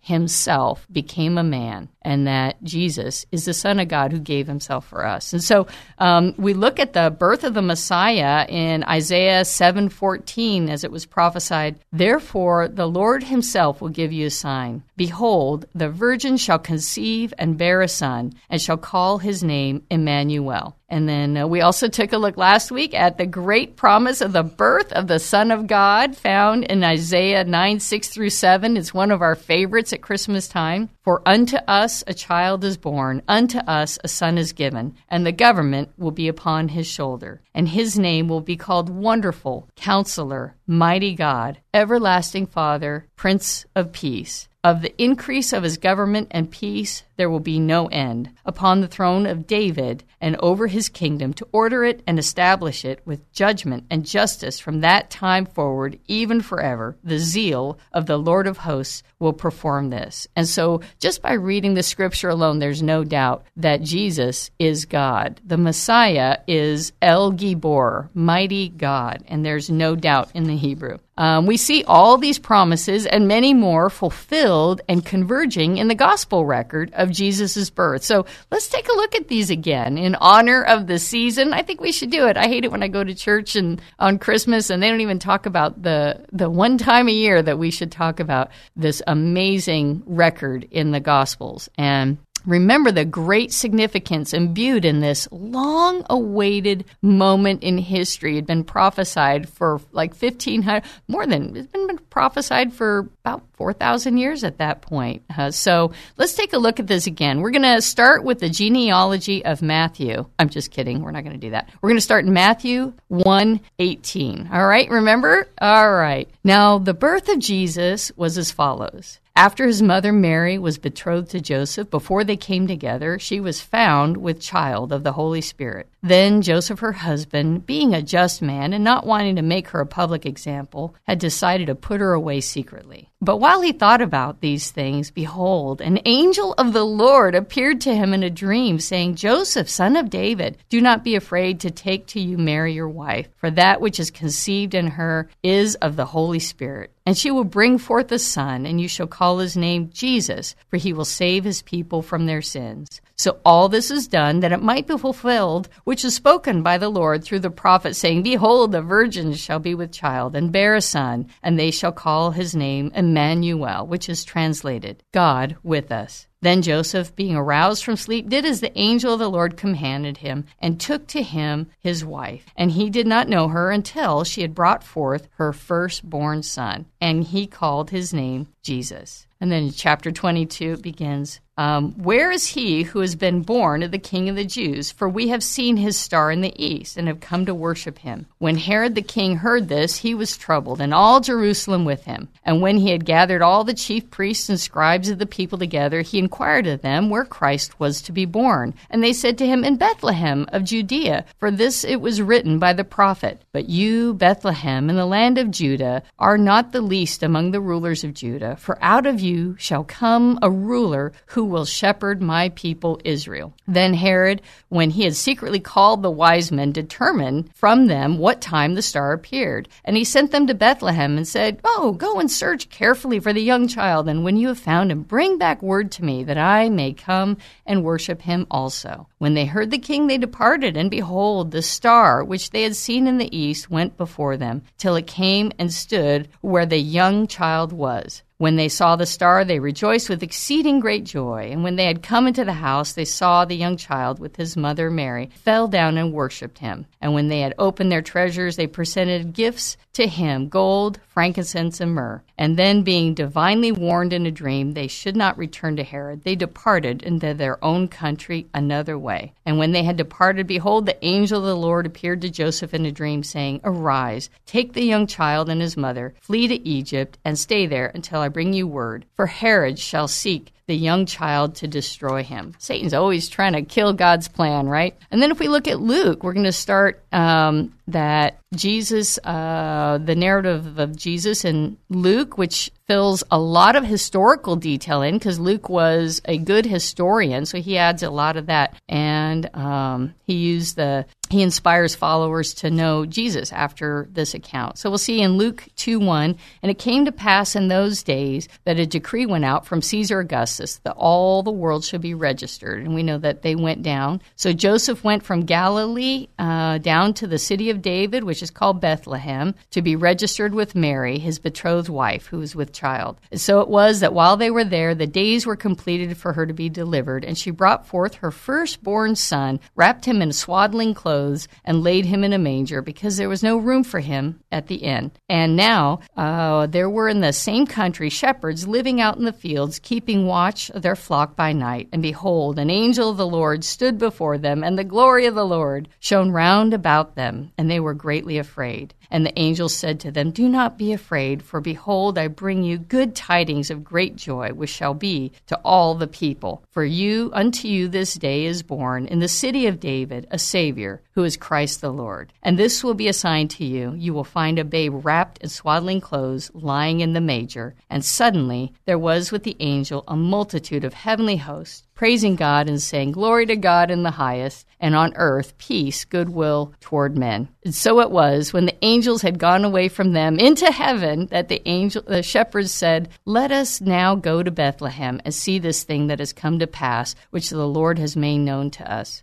himself 0.00 0.86
became 0.90 1.38
a 1.38 1.44
man 1.44 1.88
and 2.04 2.26
that 2.26 2.62
Jesus 2.62 3.24
is 3.30 3.44
the 3.44 3.54
Son 3.54 3.78
of 3.78 3.88
God 3.88 4.12
who 4.12 4.18
gave 4.18 4.46
himself 4.46 4.86
for 4.86 5.06
us. 5.06 5.32
And 5.32 5.42
so 5.42 5.66
um, 5.98 6.34
we 6.36 6.54
look 6.54 6.78
at 6.80 6.92
the 6.92 7.14
birth 7.16 7.44
of 7.44 7.54
the 7.54 7.62
Messiah 7.62 8.44
in 8.48 8.82
Isaiah 8.84 9.42
7:14 9.42 10.68
as 10.68 10.84
it 10.84 10.90
was 10.90 11.06
prophesied, 11.06 11.78
therefore 11.92 12.68
the 12.68 12.88
Lord 12.88 13.24
himself 13.24 13.80
will 13.80 13.88
give 13.88 14.12
you 14.12 14.26
a 14.26 14.30
sign. 14.30 14.82
Behold, 14.96 15.66
the 15.74 15.88
virgin 15.88 16.36
shall 16.36 16.58
conceive 16.58 17.32
and 17.38 17.58
bear 17.58 17.80
a 17.82 17.88
son 17.88 18.32
and 18.50 18.60
shall 18.60 18.76
call 18.76 19.18
his 19.18 19.42
name 19.42 19.82
Emmanuel. 19.90 20.76
And 20.92 21.08
then 21.08 21.38
uh, 21.38 21.46
we 21.46 21.62
also 21.62 21.88
took 21.88 22.12
a 22.12 22.18
look 22.18 22.36
last 22.36 22.70
week 22.70 22.92
at 22.92 23.16
the 23.16 23.24
great 23.24 23.76
promise 23.76 24.20
of 24.20 24.34
the 24.34 24.42
birth 24.42 24.92
of 24.92 25.06
the 25.06 25.18
Son 25.18 25.50
of 25.50 25.66
God 25.66 26.14
found 26.14 26.64
in 26.64 26.84
Isaiah 26.84 27.44
9 27.44 27.80
6 27.80 28.08
through 28.08 28.28
7. 28.28 28.76
It's 28.76 28.92
one 28.92 29.10
of 29.10 29.21
our 29.22 29.34
favorites 29.34 29.92
at 29.92 30.02
Christmas 30.02 30.48
time. 30.48 30.90
For 31.02 31.22
unto 31.26 31.56
us 31.68 32.04
a 32.06 32.14
child 32.14 32.64
is 32.64 32.76
born, 32.76 33.22
unto 33.28 33.58
us 33.58 33.98
a 34.04 34.08
son 34.08 34.38
is 34.38 34.52
given, 34.52 34.94
and 35.08 35.24
the 35.24 35.32
government 35.32 35.90
will 35.96 36.10
be 36.10 36.28
upon 36.28 36.68
his 36.68 36.86
shoulder. 36.86 37.40
And 37.54 37.68
his 37.68 37.98
name 37.98 38.28
will 38.28 38.40
be 38.40 38.56
called 38.56 38.88
Wonderful, 38.88 39.68
Counselor, 39.76 40.54
Mighty 40.66 41.14
God, 41.14 41.58
Everlasting 41.72 42.46
Father, 42.46 43.06
Prince 43.16 43.66
of 43.74 43.92
Peace. 43.92 44.48
Of 44.64 44.80
the 44.80 44.94
increase 45.02 45.52
of 45.52 45.64
his 45.64 45.76
government 45.76 46.28
and 46.30 46.48
peace 46.48 47.02
there 47.22 47.30
will 47.30 47.38
be 47.38 47.60
no 47.60 47.86
end 47.86 48.32
upon 48.44 48.80
the 48.80 48.88
throne 48.88 49.26
of 49.26 49.46
David 49.46 50.02
and 50.20 50.34
over 50.40 50.66
his 50.66 50.88
kingdom 50.88 51.32
to 51.34 51.46
order 51.52 51.84
it 51.84 52.02
and 52.04 52.18
establish 52.18 52.84
it 52.84 53.00
with 53.04 53.32
judgment 53.32 53.84
and 53.88 54.04
justice 54.04 54.58
from 54.58 54.80
that 54.80 55.08
time 55.08 55.46
forward, 55.46 56.00
even 56.08 56.40
forever. 56.40 56.96
The 57.04 57.20
zeal 57.20 57.78
of 57.92 58.06
the 58.06 58.16
Lord 58.16 58.48
of 58.48 58.58
hosts 58.58 59.04
will 59.20 59.32
perform 59.32 59.90
this. 59.90 60.26
And 60.34 60.48
so, 60.48 60.80
just 60.98 61.22
by 61.22 61.34
reading 61.34 61.74
the 61.74 61.84
scripture 61.84 62.28
alone, 62.28 62.58
there's 62.58 62.82
no 62.82 63.04
doubt 63.04 63.44
that 63.54 63.82
Jesus 63.82 64.50
is 64.58 64.84
God. 64.84 65.40
The 65.44 65.56
Messiah 65.56 66.38
is 66.48 66.92
El 67.00 67.30
Gibor, 67.30 68.08
mighty 68.14 68.68
God, 68.68 69.22
and 69.28 69.46
there's 69.46 69.70
no 69.70 69.94
doubt 69.94 70.32
in 70.34 70.42
the 70.44 70.56
Hebrew. 70.56 70.98
Um, 71.16 71.46
we 71.46 71.56
see 71.56 71.84
all 71.84 72.16
these 72.16 72.38
promises 72.38 73.06
and 73.06 73.28
many 73.28 73.52
more 73.52 73.90
fulfilled 73.90 74.80
and 74.88 75.04
converging 75.04 75.76
in 75.76 75.88
the 75.88 75.94
gospel 75.94 76.44
record 76.44 76.90
of 76.94 77.11
Jesus' 77.12 77.70
birth. 77.70 78.02
So 78.02 78.26
let's 78.50 78.68
take 78.68 78.88
a 78.88 78.92
look 78.92 79.14
at 79.14 79.28
these 79.28 79.50
again 79.50 79.98
in 79.98 80.14
honor 80.16 80.62
of 80.62 80.86
the 80.86 80.98
season. 80.98 81.52
I 81.52 81.62
think 81.62 81.80
we 81.80 81.92
should 81.92 82.10
do 82.10 82.26
it. 82.26 82.36
I 82.36 82.46
hate 82.46 82.64
it 82.64 82.72
when 82.72 82.82
I 82.82 82.88
go 82.88 83.04
to 83.04 83.14
church 83.14 83.56
and 83.56 83.80
on 83.98 84.18
Christmas 84.18 84.70
and 84.70 84.82
they 84.82 84.88
don't 84.88 85.00
even 85.00 85.18
talk 85.18 85.46
about 85.46 85.82
the 85.82 86.24
the 86.32 86.50
one 86.50 86.78
time 86.78 87.08
a 87.08 87.12
year 87.12 87.42
that 87.42 87.58
we 87.58 87.70
should 87.70 87.92
talk 87.92 88.20
about 88.20 88.50
this 88.76 89.02
amazing 89.06 90.02
record 90.06 90.66
in 90.70 90.90
the 90.90 91.00
Gospels. 91.00 91.68
And 91.76 92.18
Remember 92.46 92.90
the 92.90 93.04
great 93.04 93.52
significance 93.52 94.32
imbued 94.32 94.84
in 94.84 95.00
this 95.00 95.28
long 95.30 96.04
awaited 96.10 96.84
moment 97.00 97.62
in 97.62 97.78
history. 97.78 98.32
It 98.32 98.36
had 98.36 98.46
been 98.46 98.64
prophesied 98.64 99.48
for 99.48 99.80
like 99.92 100.10
1500, 100.14 100.82
more 101.08 101.26
than, 101.26 101.56
it's 101.56 101.66
been 101.68 101.98
prophesied 102.10 102.72
for 102.72 103.08
about 103.24 103.42
4,000 103.54 104.16
years 104.16 104.44
at 104.44 104.58
that 104.58 104.82
point. 104.82 105.22
Uh, 105.36 105.50
so 105.50 105.92
let's 106.16 106.34
take 106.34 106.52
a 106.52 106.58
look 106.58 106.80
at 106.80 106.86
this 106.86 107.06
again. 107.06 107.40
We're 107.40 107.50
going 107.50 107.62
to 107.62 107.82
start 107.82 108.24
with 108.24 108.40
the 108.40 108.50
genealogy 108.50 109.44
of 109.44 109.62
Matthew. 109.62 110.26
I'm 110.38 110.48
just 110.48 110.70
kidding. 110.70 111.02
We're 111.02 111.12
not 111.12 111.24
going 111.24 111.38
to 111.38 111.46
do 111.46 111.50
that. 111.50 111.68
We're 111.80 111.90
going 111.90 111.98
to 111.98 112.02
start 112.02 112.24
in 112.24 112.32
Matthew 112.32 112.92
1 113.08 113.60
18. 113.78 114.50
All 114.52 114.66
right, 114.66 114.90
remember? 114.90 115.48
All 115.60 115.92
right. 115.92 116.28
Now, 116.42 116.78
the 116.78 116.94
birth 116.94 117.28
of 117.28 117.38
Jesus 117.38 118.10
was 118.16 118.36
as 118.36 118.50
follows. 118.50 119.20
After 119.34 119.66
his 119.66 119.82
mother 119.82 120.12
Mary 120.12 120.58
was 120.58 120.78
betrothed 120.78 121.30
to 121.30 121.40
Joseph, 121.40 121.90
before 121.90 122.22
they 122.22 122.36
came 122.36 122.66
together, 122.66 123.18
she 123.18 123.40
was 123.40 123.60
found 123.60 124.18
with 124.18 124.40
child 124.40 124.92
of 124.92 125.04
the 125.04 125.12
Holy 125.12 125.40
Spirit. 125.40 125.91
Then 126.04 126.42
Joseph, 126.42 126.80
her 126.80 126.92
husband, 126.92 127.64
being 127.64 127.94
a 127.94 128.02
just 128.02 128.42
man 128.42 128.72
and 128.72 128.82
not 128.82 129.06
wanting 129.06 129.36
to 129.36 129.42
make 129.42 129.68
her 129.68 129.80
a 129.80 129.86
public 129.86 130.26
example, 130.26 130.96
had 131.04 131.20
decided 131.20 131.68
to 131.68 131.76
put 131.76 132.00
her 132.00 132.12
away 132.12 132.40
secretly. 132.40 133.08
But 133.20 133.36
while 133.36 133.60
he 133.60 133.70
thought 133.70 134.02
about 134.02 134.40
these 134.40 134.72
things, 134.72 135.12
behold, 135.12 135.80
an 135.80 136.00
angel 136.04 136.54
of 136.54 136.72
the 136.72 136.84
Lord 136.84 137.36
appeared 137.36 137.80
to 137.82 137.94
him 137.94 138.12
in 138.12 138.24
a 138.24 138.30
dream, 138.30 138.80
saying, 138.80 139.14
Joseph, 139.14 139.70
son 139.70 139.94
of 139.94 140.10
David, 140.10 140.58
do 140.68 140.80
not 140.80 141.04
be 141.04 141.14
afraid 141.14 141.60
to 141.60 141.70
take 141.70 142.08
to 142.08 142.20
you 142.20 142.36
Mary 142.36 142.72
your 142.72 142.88
wife, 142.88 143.28
for 143.36 143.52
that 143.52 143.80
which 143.80 144.00
is 144.00 144.10
conceived 144.10 144.74
in 144.74 144.88
her 144.88 145.28
is 145.44 145.76
of 145.76 145.94
the 145.94 146.06
Holy 146.06 146.40
Spirit. 146.40 146.90
And 147.06 147.16
she 147.16 147.30
will 147.30 147.44
bring 147.44 147.78
forth 147.78 148.10
a 148.10 148.18
son, 148.18 148.66
and 148.66 148.80
you 148.80 148.88
shall 148.88 149.08
call 149.08 149.38
his 149.38 149.56
name 149.56 149.90
Jesus, 149.92 150.56
for 150.68 150.76
he 150.76 150.92
will 150.92 151.04
save 151.04 151.44
his 151.44 151.62
people 151.62 152.02
from 152.02 152.26
their 152.26 152.42
sins. 152.42 153.00
So 153.16 153.38
all 153.44 153.68
this 153.68 153.90
is 153.90 154.08
done 154.08 154.40
that 154.40 154.52
it 154.52 154.62
might 154.62 154.88
be 154.88 154.98
fulfilled, 154.98 155.68
which 155.92 156.06
is 156.06 156.14
spoken 156.14 156.62
by 156.62 156.78
the 156.78 156.88
Lord 156.88 157.22
through 157.22 157.40
the 157.40 157.50
prophet, 157.50 157.94
saying, 157.94 158.22
Behold, 158.22 158.72
the 158.72 158.80
virgin 158.80 159.34
shall 159.34 159.58
be 159.58 159.74
with 159.74 159.92
child, 159.92 160.34
and 160.34 160.50
bear 160.50 160.74
a 160.74 160.80
son, 160.80 161.26
and 161.42 161.58
they 161.58 161.70
shall 161.70 161.92
call 161.92 162.30
his 162.30 162.56
name 162.56 162.90
Emmanuel, 162.94 163.86
which 163.86 164.08
is 164.08 164.24
translated, 164.24 165.02
God 165.12 165.54
with 165.62 165.92
us. 165.92 166.28
Then 166.40 166.62
Joseph, 166.62 167.14
being 167.14 167.36
aroused 167.36 167.84
from 167.84 167.96
sleep, 167.96 168.30
did 168.30 168.46
as 168.46 168.62
the 168.62 168.76
angel 168.76 169.12
of 169.12 169.18
the 169.18 169.28
Lord 169.28 169.58
commanded 169.58 170.16
him, 170.16 170.46
and 170.58 170.80
took 170.80 171.06
to 171.08 171.22
him 171.22 171.68
his 171.78 172.06
wife. 172.06 172.46
And 172.56 172.70
he 172.70 172.88
did 172.88 173.06
not 173.06 173.28
know 173.28 173.48
her 173.48 173.70
until 173.70 174.24
she 174.24 174.40
had 174.40 174.54
brought 174.54 174.82
forth 174.82 175.28
her 175.32 175.52
firstborn 175.52 176.42
son, 176.42 176.86
and 177.02 177.22
he 177.22 177.46
called 177.46 177.90
his 177.90 178.14
name 178.14 178.48
Jesus. 178.62 179.26
And 179.42 179.52
then 179.52 179.70
chapter 179.70 180.10
22 180.10 180.78
begins 180.78 181.40
um, 181.58 181.92
Where 182.02 182.30
is 182.30 182.46
he 182.46 182.82
who 182.82 183.00
has 183.00 183.14
been 183.14 183.42
born 183.42 183.82
of 183.82 183.90
the 183.90 183.98
King 183.98 184.28
of 184.28 184.36
the 184.36 184.44
Jews? 184.44 184.90
For 184.90 185.08
we 185.08 185.28
have 185.28 185.42
seen 185.42 185.76
his 185.76 185.98
star 185.98 186.30
in 186.30 186.40
the 186.40 186.54
east 186.62 186.96
and 186.96 187.08
have 187.08 187.20
come 187.20 187.44
to 187.46 187.54
worship 187.54 187.98
him. 187.98 188.26
When 188.38 188.56
Herod 188.56 188.94
the 188.94 189.02
king 189.02 189.36
heard 189.36 189.68
this, 189.68 189.98
he 189.98 190.14
was 190.14 190.36
troubled, 190.36 190.80
and 190.80 190.94
all 190.94 191.20
Jerusalem 191.20 191.84
with 191.84 192.04
him. 192.04 192.28
And 192.44 192.62
when 192.62 192.78
he 192.78 192.90
had 192.90 193.04
gathered 193.04 193.42
all 193.42 193.64
the 193.64 193.74
chief 193.74 194.10
priests 194.10 194.48
and 194.48 194.58
scribes 194.58 195.10
of 195.10 195.18
the 195.18 195.26
people 195.26 195.58
together, 195.58 196.00
he 196.00 196.18
inquired 196.18 196.66
of 196.66 196.80
them 196.80 197.10
where 197.10 197.24
Christ 197.24 197.78
was 197.78 198.00
to 198.02 198.12
be 198.12 198.24
born. 198.24 198.74
And 198.88 199.02
they 199.02 199.12
said 199.12 199.36
to 199.38 199.46
him, 199.46 199.62
In 199.62 199.76
Bethlehem 199.76 200.46
of 200.52 200.64
Judea, 200.64 201.26
for 201.38 201.50
this 201.50 201.84
it 201.84 202.00
was 202.00 202.22
written 202.22 202.58
by 202.58 202.72
the 202.72 202.84
prophet. 202.84 203.42
But 203.52 203.68
you, 203.68 204.14
Bethlehem, 204.14 204.88
in 204.88 204.96
the 204.96 205.06
land 205.06 205.36
of 205.36 205.50
Judah, 205.50 206.02
are 206.18 206.38
not 206.38 206.72
the 206.72 206.80
least 206.80 207.22
among 207.22 207.50
the 207.50 207.60
rulers 207.60 208.04
of 208.04 208.14
Judah, 208.14 208.56
for 208.56 208.78
out 208.82 209.06
of 209.06 209.20
you 209.20 209.56
shall 209.58 209.84
come 209.84 210.38
a 210.40 210.50
ruler 210.50 211.12
who 211.26 211.41
will 211.44 211.64
shepherd 211.64 212.22
my 212.22 212.48
people 212.50 213.00
Israel. 213.04 213.52
Then 213.66 213.94
Herod, 213.94 214.42
when 214.68 214.90
he 214.90 215.04
had 215.04 215.16
secretly 215.16 215.60
called 215.60 216.02
the 216.02 216.10
wise 216.10 216.52
men, 216.52 216.72
determined 216.72 217.54
from 217.54 217.86
them 217.86 218.18
what 218.18 218.40
time 218.40 218.74
the 218.74 218.82
star 218.82 219.12
appeared. 219.12 219.68
And 219.84 219.96
he 219.96 220.04
sent 220.04 220.30
them 220.30 220.46
to 220.46 220.54
Bethlehem 220.54 221.16
and 221.16 221.26
said, 221.26 221.60
Oh, 221.64 221.92
go 221.92 222.18
and 222.18 222.30
search 222.30 222.70
carefully 222.70 223.20
for 223.20 223.32
the 223.32 223.42
young 223.42 223.68
child, 223.68 224.08
and 224.08 224.24
when 224.24 224.36
you 224.36 224.48
have 224.48 224.58
found 224.58 224.90
him, 224.90 225.02
bring 225.02 225.38
back 225.38 225.62
word 225.62 225.90
to 225.92 226.04
me 226.04 226.24
that 226.24 226.38
I 226.38 226.68
may 226.68 226.92
come 226.92 227.36
and 227.66 227.84
worship 227.84 228.22
him 228.22 228.46
also. 228.50 229.06
When 229.18 229.34
they 229.34 229.46
heard 229.46 229.70
the 229.70 229.78
king, 229.78 230.06
they 230.06 230.18
departed, 230.18 230.76
and 230.76 230.90
behold, 230.90 231.50
the 231.50 231.62
star 231.62 232.24
which 232.24 232.50
they 232.50 232.62
had 232.62 232.76
seen 232.76 233.06
in 233.06 233.18
the 233.18 233.36
east 233.36 233.70
went 233.70 233.96
before 233.96 234.36
them, 234.36 234.62
till 234.78 234.96
it 234.96 235.06
came 235.06 235.52
and 235.58 235.72
stood 235.72 236.28
where 236.40 236.66
the 236.66 236.78
young 236.78 237.26
child 237.26 237.72
was. 237.72 238.22
When 238.42 238.56
they 238.56 238.68
saw 238.68 238.96
the 238.96 239.06
star, 239.06 239.44
they 239.44 239.60
rejoiced 239.60 240.08
with 240.08 240.20
exceeding 240.20 240.80
great 240.80 241.04
joy. 241.04 241.50
And 241.52 241.62
when 241.62 241.76
they 241.76 241.84
had 241.84 242.02
come 242.02 242.26
into 242.26 242.44
the 242.44 242.54
house, 242.54 242.92
they 242.92 243.04
saw 243.04 243.44
the 243.44 243.54
young 243.54 243.76
child 243.76 244.18
with 244.18 244.34
his 244.34 244.56
mother 244.56 244.90
Mary, 244.90 245.30
fell 245.32 245.68
down 245.68 245.96
and 245.96 246.12
worshipped 246.12 246.58
him. 246.58 246.86
And 247.00 247.14
when 247.14 247.28
they 247.28 247.38
had 247.38 247.54
opened 247.56 247.92
their 247.92 248.02
treasures, 248.02 248.56
they 248.56 248.66
presented 248.66 249.32
gifts 249.32 249.76
to 249.92 250.08
him 250.08 250.48
gold, 250.48 250.98
frankincense, 251.06 251.80
and 251.80 251.94
myrrh. 251.94 252.22
And 252.38 252.56
then, 252.56 252.82
being 252.82 253.14
divinely 253.14 253.70
warned 253.70 254.12
in 254.12 254.26
a 254.26 254.30
dream, 254.32 254.72
they 254.72 254.88
should 254.88 255.14
not 255.14 255.38
return 255.38 255.76
to 255.76 255.84
Herod. 255.84 256.24
They 256.24 256.34
departed 256.34 257.02
into 257.02 257.34
their 257.34 257.62
own 257.64 257.86
country 257.86 258.48
another 258.52 258.98
way. 258.98 259.32
And 259.46 259.58
when 259.58 259.70
they 259.70 259.84
had 259.84 259.96
departed, 259.96 260.46
behold, 260.48 260.86
the 260.86 261.04
angel 261.04 261.40
of 261.40 261.46
the 261.46 261.54
Lord 261.54 261.86
appeared 261.86 262.22
to 262.22 262.30
Joseph 262.30 262.74
in 262.74 262.86
a 262.86 262.90
dream, 262.90 263.22
saying, 263.22 263.60
Arise, 263.62 264.30
take 264.46 264.72
the 264.72 264.82
young 264.82 265.06
child 265.06 265.48
and 265.48 265.60
his 265.60 265.76
mother, 265.76 266.14
flee 266.20 266.48
to 266.48 266.68
Egypt, 266.68 267.18
and 267.24 267.38
stay 267.38 267.66
there 267.66 267.92
until 267.94 268.20
I 268.20 268.28
bring 268.32 268.52
you 268.52 268.66
word. 268.66 269.04
For 269.16 269.26
Herod 269.26 269.78
shall 269.78 270.08
seek 270.08 270.52
the 270.66 270.76
young 270.76 271.06
child 271.06 271.56
to 271.56 271.66
destroy 271.66 272.22
him. 272.22 272.54
Satan's 272.58 272.94
always 272.94 273.28
trying 273.28 273.52
to 273.54 273.62
kill 273.62 273.92
God's 273.92 274.28
plan, 274.28 274.68
right? 274.68 274.96
And 275.10 275.20
then 275.20 275.30
if 275.30 275.38
we 275.38 275.48
look 275.48 275.66
at 275.68 275.80
Luke, 275.80 276.22
we're 276.22 276.32
going 276.32 276.44
to 276.44 276.52
start 276.52 277.02
um, 277.12 277.74
that 277.88 278.38
Jesus, 278.54 279.18
uh, 279.18 279.98
the 280.02 280.14
narrative 280.14 280.78
of 280.78 280.96
Jesus 280.96 281.44
in 281.44 281.76
Luke, 281.88 282.38
which 282.38 282.70
fills 282.86 283.24
a 283.30 283.38
lot 283.38 283.76
of 283.76 283.84
historical 283.84 284.56
detail 284.56 285.02
in 285.02 285.14
because 285.14 285.38
Luke 285.38 285.68
was 285.68 286.22
a 286.26 286.38
good 286.38 286.64
historian, 286.64 287.44
so 287.44 287.58
he 287.60 287.76
adds 287.76 288.02
a 288.02 288.10
lot 288.10 288.36
of 288.36 288.46
that. 288.46 288.74
And 288.88 289.54
um, 289.54 290.14
he 290.26 290.34
used 290.34 290.76
the 290.76 291.06
he 291.32 291.42
inspires 291.42 291.94
followers 291.94 292.52
to 292.52 292.70
know 292.70 293.06
Jesus 293.06 293.52
after 293.52 294.06
this 294.12 294.34
account. 294.34 294.76
So 294.76 294.90
we'll 294.90 294.98
see 294.98 295.22
in 295.22 295.38
Luke 295.38 295.64
2 295.76 295.98
1, 295.98 296.36
and 296.62 296.70
it 296.70 296.78
came 296.78 297.06
to 297.06 297.12
pass 297.12 297.56
in 297.56 297.68
those 297.68 298.02
days 298.02 298.48
that 298.64 298.78
a 298.78 298.86
decree 298.86 299.24
went 299.24 299.46
out 299.46 299.64
from 299.64 299.80
Caesar 299.80 300.20
Augustus 300.20 300.76
that 300.84 300.92
all 300.92 301.42
the 301.42 301.50
world 301.50 301.84
should 301.84 302.02
be 302.02 302.12
registered. 302.12 302.82
And 302.82 302.94
we 302.94 303.02
know 303.02 303.16
that 303.16 303.40
they 303.40 303.54
went 303.54 303.82
down. 303.82 304.20
So 304.36 304.52
Joseph 304.52 305.02
went 305.02 305.22
from 305.22 305.46
Galilee 305.46 306.28
uh, 306.38 306.76
down 306.78 307.14
to 307.14 307.26
the 307.26 307.38
city 307.38 307.70
of 307.70 307.80
David, 307.80 308.24
which 308.24 308.42
is 308.42 308.50
called 308.50 308.82
Bethlehem, 308.82 309.54
to 309.70 309.80
be 309.80 309.96
registered 309.96 310.52
with 310.52 310.74
Mary, 310.74 311.18
his 311.18 311.38
betrothed 311.38 311.88
wife, 311.88 312.26
who 312.26 312.38
was 312.40 312.54
with 312.54 312.74
child. 312.74 313.18
And 313.30 313.40
so 313.40 313.60
it 313.60 313.68
was 313.68 314.00
that 314.00 314.12
while 314.12 314.36
they 314.36 314.50
were 314.50 314.64
there, 314.64 314.94
the 314.94 315.06
days 315.06 315.46
were 315.46 315.56
completed 315.56 316.14
for 316.18 316.34
her 316.34 316.44
to 316.44 316.52
be 316.52 316.68
delivered, 316.68 317.24
and 317.24 317.38
she 317.38 317.50
brought 317.50 317.86
forth 317.86 318.16
her 318.16 318.30
firstborn 318.30 319.16
son, 319.16 319.60
wrapped 319.74 320.04
him 320.04 320.20
in 320.20 320.32
swaddling 320.32 320.92
clothes 320.92 321.21
clothes 321.22 321.48
and 321.64 321.82
laid 321.82 322.04
him 322.04 322.24
in 322.24 322.32
a 322.32 322.38
manger 322.38 322.82
because 322.82 323.16
there 323.16 323.28
was 323.28 323.42
no 323.42 323.56
room 323.56 323.84
for 323.84 324.00
him 324.00 324.40
at 324.50 324.66
the 324.66 324.76
inn. 324.76 325.12
And 325.28 325.56
now 325.56 326.00
uh, 326.16 326.66
there 326.66 326.90
were 326.90 327.08
in 327.08 327.20
the 327.20 327.32
same 327.32 327.66
country 327.66 328.10
shepherds 328.10 328.66
living 328.66 329.00
out 329.00 329.16
in 329.16 329.24
the 329.24 329.32
fields, 329.32 329.78
keeping 329.78 330.26
watch 330.26 330.70
of 330.70 330.82
their 330.82 330.96
flock 330.96 331.36
by 331.36 331.52
night. 331.52 331.88
And 331.92 332.02
behold, 332.02 332.58
an 332.58 332.70
angel 332.70 333.10
of 333.10 333.16
the 333.16 333.26
Lord 333.26 333.64
stood 333.64 333.98
before 333.98 334.38
them, 334.38 334.64
and 334.64 334.78
the 334.78 334.84
glory 334.84 335.26
of 335.26 335.34
the 335.34 335.46
Lord 335.46 335.88
shone 336.00 336.30
round 336.30 336.74
about 336.74 337.14
them, 337.14 337.52
and 337.56 337.70
they 337.70 337.80
were 337.80 337.94
greatly 337.94 338.38
afraid. 338.38 338.94
And 339.12 339.26
the 339.26 339.38
angel 339.38 339.68
said 339.68 340.00
to 340.00 340.10
them, 340.10 340.30
Do 340.30 340.48
not 340.48 340.78
be 340.78 340.90
afraid, 340.90 341.42
for 341.42 341.60
behold, 341.60 342.16
I 342.16 342.28
bring 342.28 342.62
you 342.62 342.78
good 342.78 343.14
tidings 343.14 343.70
of 343.70 343.84
great 343.84 344.16
joy, 344.16 344.54
which 344.54 344.70
shall 344.70 344.94
be 344.94 345.32
to 345.48 345.60
all 345.62 345.94
the 345.94 346.06
people. 346.06 346.64
For 346.70 346.82
you, 346.82 347.30
unto 347.34 347.68
you 347.68 347.88
this 347.88 348.14
day 348.14 348.46
is 348.46 348.62
born 348.62 349.04
in 349.04 349.18
the 349.18 349.28
city 349.28 349.66
of 349.66 349.80
David 349.80 350.26
a 350.30 350.38
Savior, 350.38 351.02
who 351.12 351.24
is 351.24 351.36
Christ 351.36 351.82
the 351.82 351.92
Lord. 351.92 352.32
And 352.42 352.58
this 352.58 352.82
will 352.82 352.94
be 352.94 353.06
a 353.06 353.12
sign 353.12 353.48
to 353.48 353.66
you. 353.66 353.92
You 353.92 354.14
will 354.14 354.24
find 354.24 354.58
a 354.58 354.64
babe 354.64 355.04
wrapped 355.04 355.36
in 355.42 355.50
swaddling 355.50 356.00
clothes, 356.00 356.50
lying 356.54 357.00
in 357.00 357.12
the 357.12 357.20
manger. 357.20 357.74
And 357.90 358.02
suddenly 358.02 358.72
there 358.86 358.98
was 358.98 359.30
with 359.30 359.42
the 359.42 359.58
angel 359.60 360.04
a 360.08 360.16
multitude 360.16 360.84
of 360.84 360.94
heavenly 360.94 361.36
hosts 361.36 361.84
praising 362.02 362.34
God 362.34 362.68
and 362.68 362.82
saying, 362.82 363.12
Glory 363.12 363.46
to 363.46 363.54
God 363.54 363.88
in 363.88 364.02
the 364.02 364.10
highest, 364.10 364.66
and 364.82 364.94
on 364.94 365.14
earth 365.16 365.56
peace, 365.56 366.04
goodwill 366.04 366.74
toward 366.80 367.16
men. 367.16 367.48
And 367.64 367.74
so 367.74 368.00
it 368.00 368.10
was 368.10 368.52
when 368.52 368.66
the 368.66 368.84
angels 368.84 369.22
had 369.22 369.38
gone 369.38 369.64
away 369.64 369.88
from 369.88 370.12
them 370.12 370.38
into 370.38 370.70
heaven 370.70 371.26
that 371.26 371.48
the 371.48 371.62
angel 371.66 372.02
the 372.02 372.22
shepherds 372.22 372.72
said, 372.72 373.08
Let 373.24 373.52
us 373.52 373.80
now 373.80 374.16
go 374.16 374.42
to 374.42 374.50
Bethlehem 374.50 375.20
and 375.24 375.32
see 375.32 375.58
this 375.58 375.84
thing 375.84 376.08
that 376.08 376.18
has 376.18 376.32
come 376.32 376.58
to 376.58 376.66
pass, 376.66 377.14
which 377.30 377.48
the 377.48 377.66
Lord 377.66 377.98
has 377.98 378.16
made 378.16 378.38
known 378.38 378.70
to 378.72 378.92
us. 378.92 379.22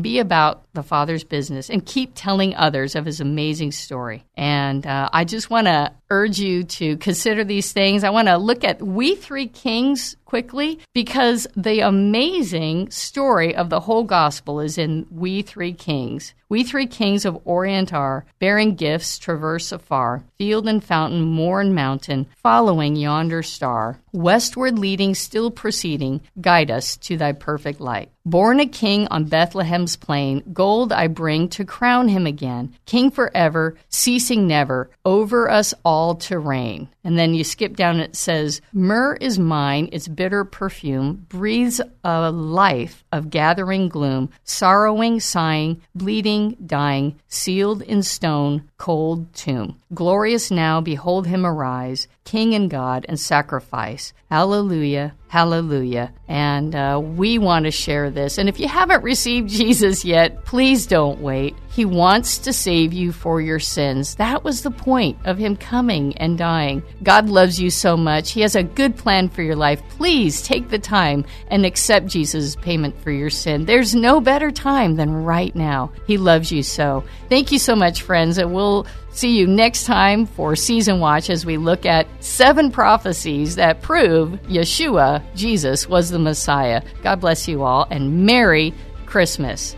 be 0.01 0.19
about 0.19 0.70
the 0.73 0.83
Father's 0.83 1.23
business 1.23 1.69
and 1.69 1.85
keep 1.85 2.11
telling 2.15 2.55
others 2.55 2.95
of 2.95 3.05
his 3.05 3.19
amazing 3.19 3.71
story. 3.71 4.23
And 4.35 4.85
uh, 4.85 5.09
I 5.11 5.25
just 5.25 5.49
want 5.49 5.67
to 5.67 5.91
urge 6.09 6.39
you 6.39 6.63
to 6.63 6.97
consider 6.97 7.43
these 7.43 7.71
things. 7.71 8.03
I 8.03 8.09
want 8.09 8.27
to 8.27 8.37
look 8.37 8.63
at 8.63 8.81
We 8.81 9.15
Three 9.15 9.47
Kings 9.47 10.15
quickly 10.25 10.79
because 10.93 11.47
the 11.55 11.81
amazing 11.81 12.89
story 12.89 13.55
of 13.55 13.69
the 13.69 13.81
whole 13.81 14.03
gospel 14.03 14.59
is 14.59 14.77
in 14.77 15.05
We 15.11 15.41
Three 15.41 15.73
Kings. 15.73 16.33
We 16.51 16.65
three 16.65 16.85
kings 16.85 17.23
of 17.23 17.39
Orient 17.45 17.93
are, 17.93 18.25
bearing 18.39 18.75
gifts, 18.75 19.17
traverse 19.17 19.71
afar, 19.71 20.25
field 20.37 20.67
and 20.67 20.83
fountain, 20.83 21.21
moor 21.21 21.61
and 21.61 21.73
mountain, 21.73 22.27
following 22.43 22.97
yonder 22.97 23.41
star. 23.41 24.01
Westward 24.11 24.77
leading, 24.77 25.15
still 25.15 25.49
proceeding, 25.49 26.19
guide 26.41 26.69
us 26.69 26.97
to 26.97 27.15
thy 27.15 27.31
perfect 27.31 27.79
light. 27.79 28.11
Born 28.25 28.59
a 28.59 28.65
king 28.65 29.07
on 29.07 29.29
Bethlehem's 29.29 29.95
plain, 29.95 30.43
gold 30.61 30.93
I 30.93 31.07
bring 31.07 31.49
to 31.49 31.65
crown 31.65 32.07
him 32.07 32.27
again, 32.27 32.75
king 32.85 33.09
forever, 33.09 33.75
ceasing 33.89 34.45
never, 34.45 34.91
over 35.03 35.49
us 35.49 35.73
all 35.83 36.13
to 36.27 36.37
reign. 36.37 36.87
And 37.03 37.17
then 37.17 37.33
you 37.33 37.43
skip 37.43 37.75
down, 37.75 37.99
it 37.99 38.15
says, 38.15 38.61
Myrrh 38.71 39.15
is 39.15 39.39
mine, 39.39 39.89
its 39.91 40.07
bitter 40.07 40.45
perfume 40.45 41.25
breathes 41.29 41.81
a 42.03 42.29
life 42.29 43.03
of 43.11 43.31
gathering 43.31 43.89
gloom, 43.89 44.29
sorrowing, 44.43 45.19
sighing, 45.19 45.81
bleeding, 45.95 46.57
dying, 46.63 47.19
sealed 47.27 47.81
in 47.81 48.03
stone, 48.03 48.69
cold 48.77 49.33
tomb. 49.33 49.79
Glorious 49.95 50.51
now, 50.51 50.79
behold 50.79 51.25
him 51.25 51.43
arise, 51.43 52.07
King 52.23 52.53
and 52.53 52.69
God 52.69 53.03
and 53.09 53.19
sacrifice. 53.19 54.13
Hallelujah, 54.29 55.15
hallelujah. 55.31 56.11
And 56.27 56.75
uh, 56.75 56.99
we 57.01 57.37
want 57.37 57.63
to 57.63 57.71
share 57.71 58.09
this. 58.09 58.37
And 58.37 58.49
if 58.49 58.59
you 58.59 58.67
haven't 58.67 59.01
received 59.01 59.47
Jesus 59.61 60.03
yet, 60.03 60.43
please 60.43 60.85
don't 60.85 61.21
wait. 61.21 61.55
He 61.69 61.85
wants 61.85 62.37
to 62.39 62.51
save 62.51 62.91
you 62.91 63.13
for 63.13 63.39
your 63.39 63.59
sins. 63.59 64.15
That 64.15 64.43
was 64.43 64.61
the 64.61 64.71
point 64.71 65.17
of 65.23 65.37
him 65.37 65.55
coming 65.55 66.17
and 66.17 66.37
dying. 66.37 66.83
God 67.01 67.29
loves 67.29 67.61
you 67.61 67.69
so 67.69 67.95
much. 67.95 68.31
He 68.31 68.41
has 68.41 68.57
a 68.57 68.63
good 68.63 68.97
plan 68.97 69.29
for 69.29 69.41
your 69.41 69.55
life. 69.55 69.81
Please 69.91 70.41
take 70.41 70.67
the 70.67 70.79
time 70.79 71.23
and 71.47 71.65
accept 71.65 72.07
Jesus' 72.07 72.57
payment 72.57 73.01
for 73.01 73.11
your 73.11 73.29
sin. 73.29 73.63
There's 73.63 73.95
no 73.95 74.19
better 74.19 74.51
time 74.51 74.97
than 74.97 75.23
right 75.23 75.55
now. 75.55 75.93
He 76.07 76.17
loves 76.17 76.51
you 76.51 76.61
so. 76.61 77.05
Thank 77.29 77.53
you 77.53 77.59
so 77.59 77.73
much, 77.73 78.01
friends, 78.01 78.37
and 78.37 78.53
we'll 78.53 78.85
See 79.13 79.37
you 79.37 79.45
next 79.45 79.83
time 79.83 80.25
for 80.25 80.55
Season 80.55 80.99
Watch 80.99 81.29
as 81.29 81.45
we 81.45 81.57
look 81.57 81.85
at 81.85 82.07
seven 82.23 82.71
prophecies 82.71 83.55
that 83.55 83.81
prove 83.81 84.31
Yeshua, 84.43 85.21
Jesus, 85.35 85.87
was 85.87 86.09
the 86.09 86.19
Messiah. 86.19 86.81
God 87.03 87.19
bless 87.19 87.47
you 87.47 87.63
all 87.63 87.87
and 87.91 88.25
Merry 88.25 88.73
Christmas. 89.05 89.75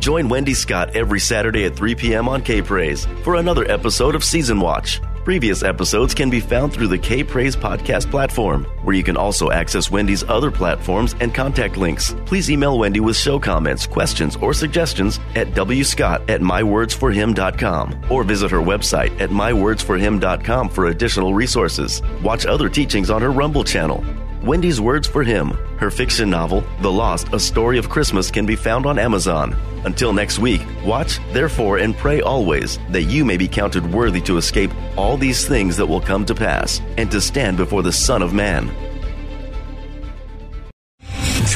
Join 0.00 0.28
Wendy 0.28 0.52
Scott 0.52 0.94
every 0.94 1.20
Saturday 1.20 1.64
at 1.64 1.74
3 1.74 1.94
p.m. 1.94 2.28
on 2.28 2.42
K 2.42 2.60
Praise 2.60 3.06
for 3.22 3.36
another 3.36 3.64
episode 3.70 4.14
of 4.14 4.22
Season 4.22 4.60
Watch. 4.60 5.00
Previous 5.24 5.62
episodes 5.62 6.12
can 6.12 6.28
be 6.28 6.38
found 6.38 6.70
through 6.70 6.88
the 6.88 6.98
K 6.98 7.24
Praise 7.24 7.56
podcast 7.56 8.10
platform, 8.10 8.64
where 8.82 8.94
you 8.94 9.02
can 9.02 9.16
also 9.16 9.50
access 9.50 9.90
Wendy's 9.90 10.22
other 10.24 10.50
platforms 10.50 11.14
and 11.18 11.34
contact 11.34 11.78
links. 11.78 12.14
Please 12.26 12.50
email 12.50 12.78
Wendy 12.78 13.00
with 13.00 13.16
show 13.16 13.38
comments, 13.38 13.86
questions, 13.86 14.36
or 14.36 14.52
suggestions 14.52 15.20
at 15.34 15.48
wscott 15.52 16.28
at 16.28 16.42
mywordsforhim.com 16.42 18.04
or 18.10 18.22
visit 18.22 18.50
her 18.50 18.58
website 18.58 19.18
at 19.18 19.30
mywordsforhim.com 19.30 20.68
for 20.68 20.86
additional 20.88 21.32
resources. 21.32 22.02
Watch 22.22 22.44
other 22.44 22.68
teachings 22.68 23.08
on 23.08 23.22
her 23.22 23.32
Rumble 23.32 23.64
channel. 23.64 24.04
Wendy's 24.44 24.78
Words 24.78 25.08
for 25.08 25.22
Him, 25.22 25.52
her 25.78 25.90
fiction 25.90 26.28
novel, 26.28 26.64
The 26.82 26.92
Lost, 26.92 27.32
A 27.32 27.40
Story 27.40 27.78
of 27.78 27.88
Christmas, 27.88 28.30
can 28.30 28.44
be 28.44 28.56
found 28.56 28.84
on 28.84 28.98
Amazon. 28.98 29.56
Until 29.86 30.12
next 30.12 30.38
week, 30.38 30.60
watch, 30.84 31.18
therefore, 31.32 31.78
and 31.78 31.96
pray 31.96 32.20
always 32.20 32.78
that 32.90 33.04
you 33.04 33.24
may 33.24 33.38
be 33.38 33.48
counted 33.48 33.90
worthy 33.90 34.20
to 34.20 34.36
escape 34.36 34.70
all 34.98 35.16
these 35.16 35.48
things 35.48 35.78
that 35.78 35.86
will 35.86 36.00
come 36.00 36.26
to 36.26 36.34
pass 36.34 36.82
and 36.98 37.10
to 37.10 37.22
stand 37.22 37.56
before 37.56 37.82
the 37.82 37.92
Son 37.92 38.20
of 38.20 38.34
Man. 38.34 38.70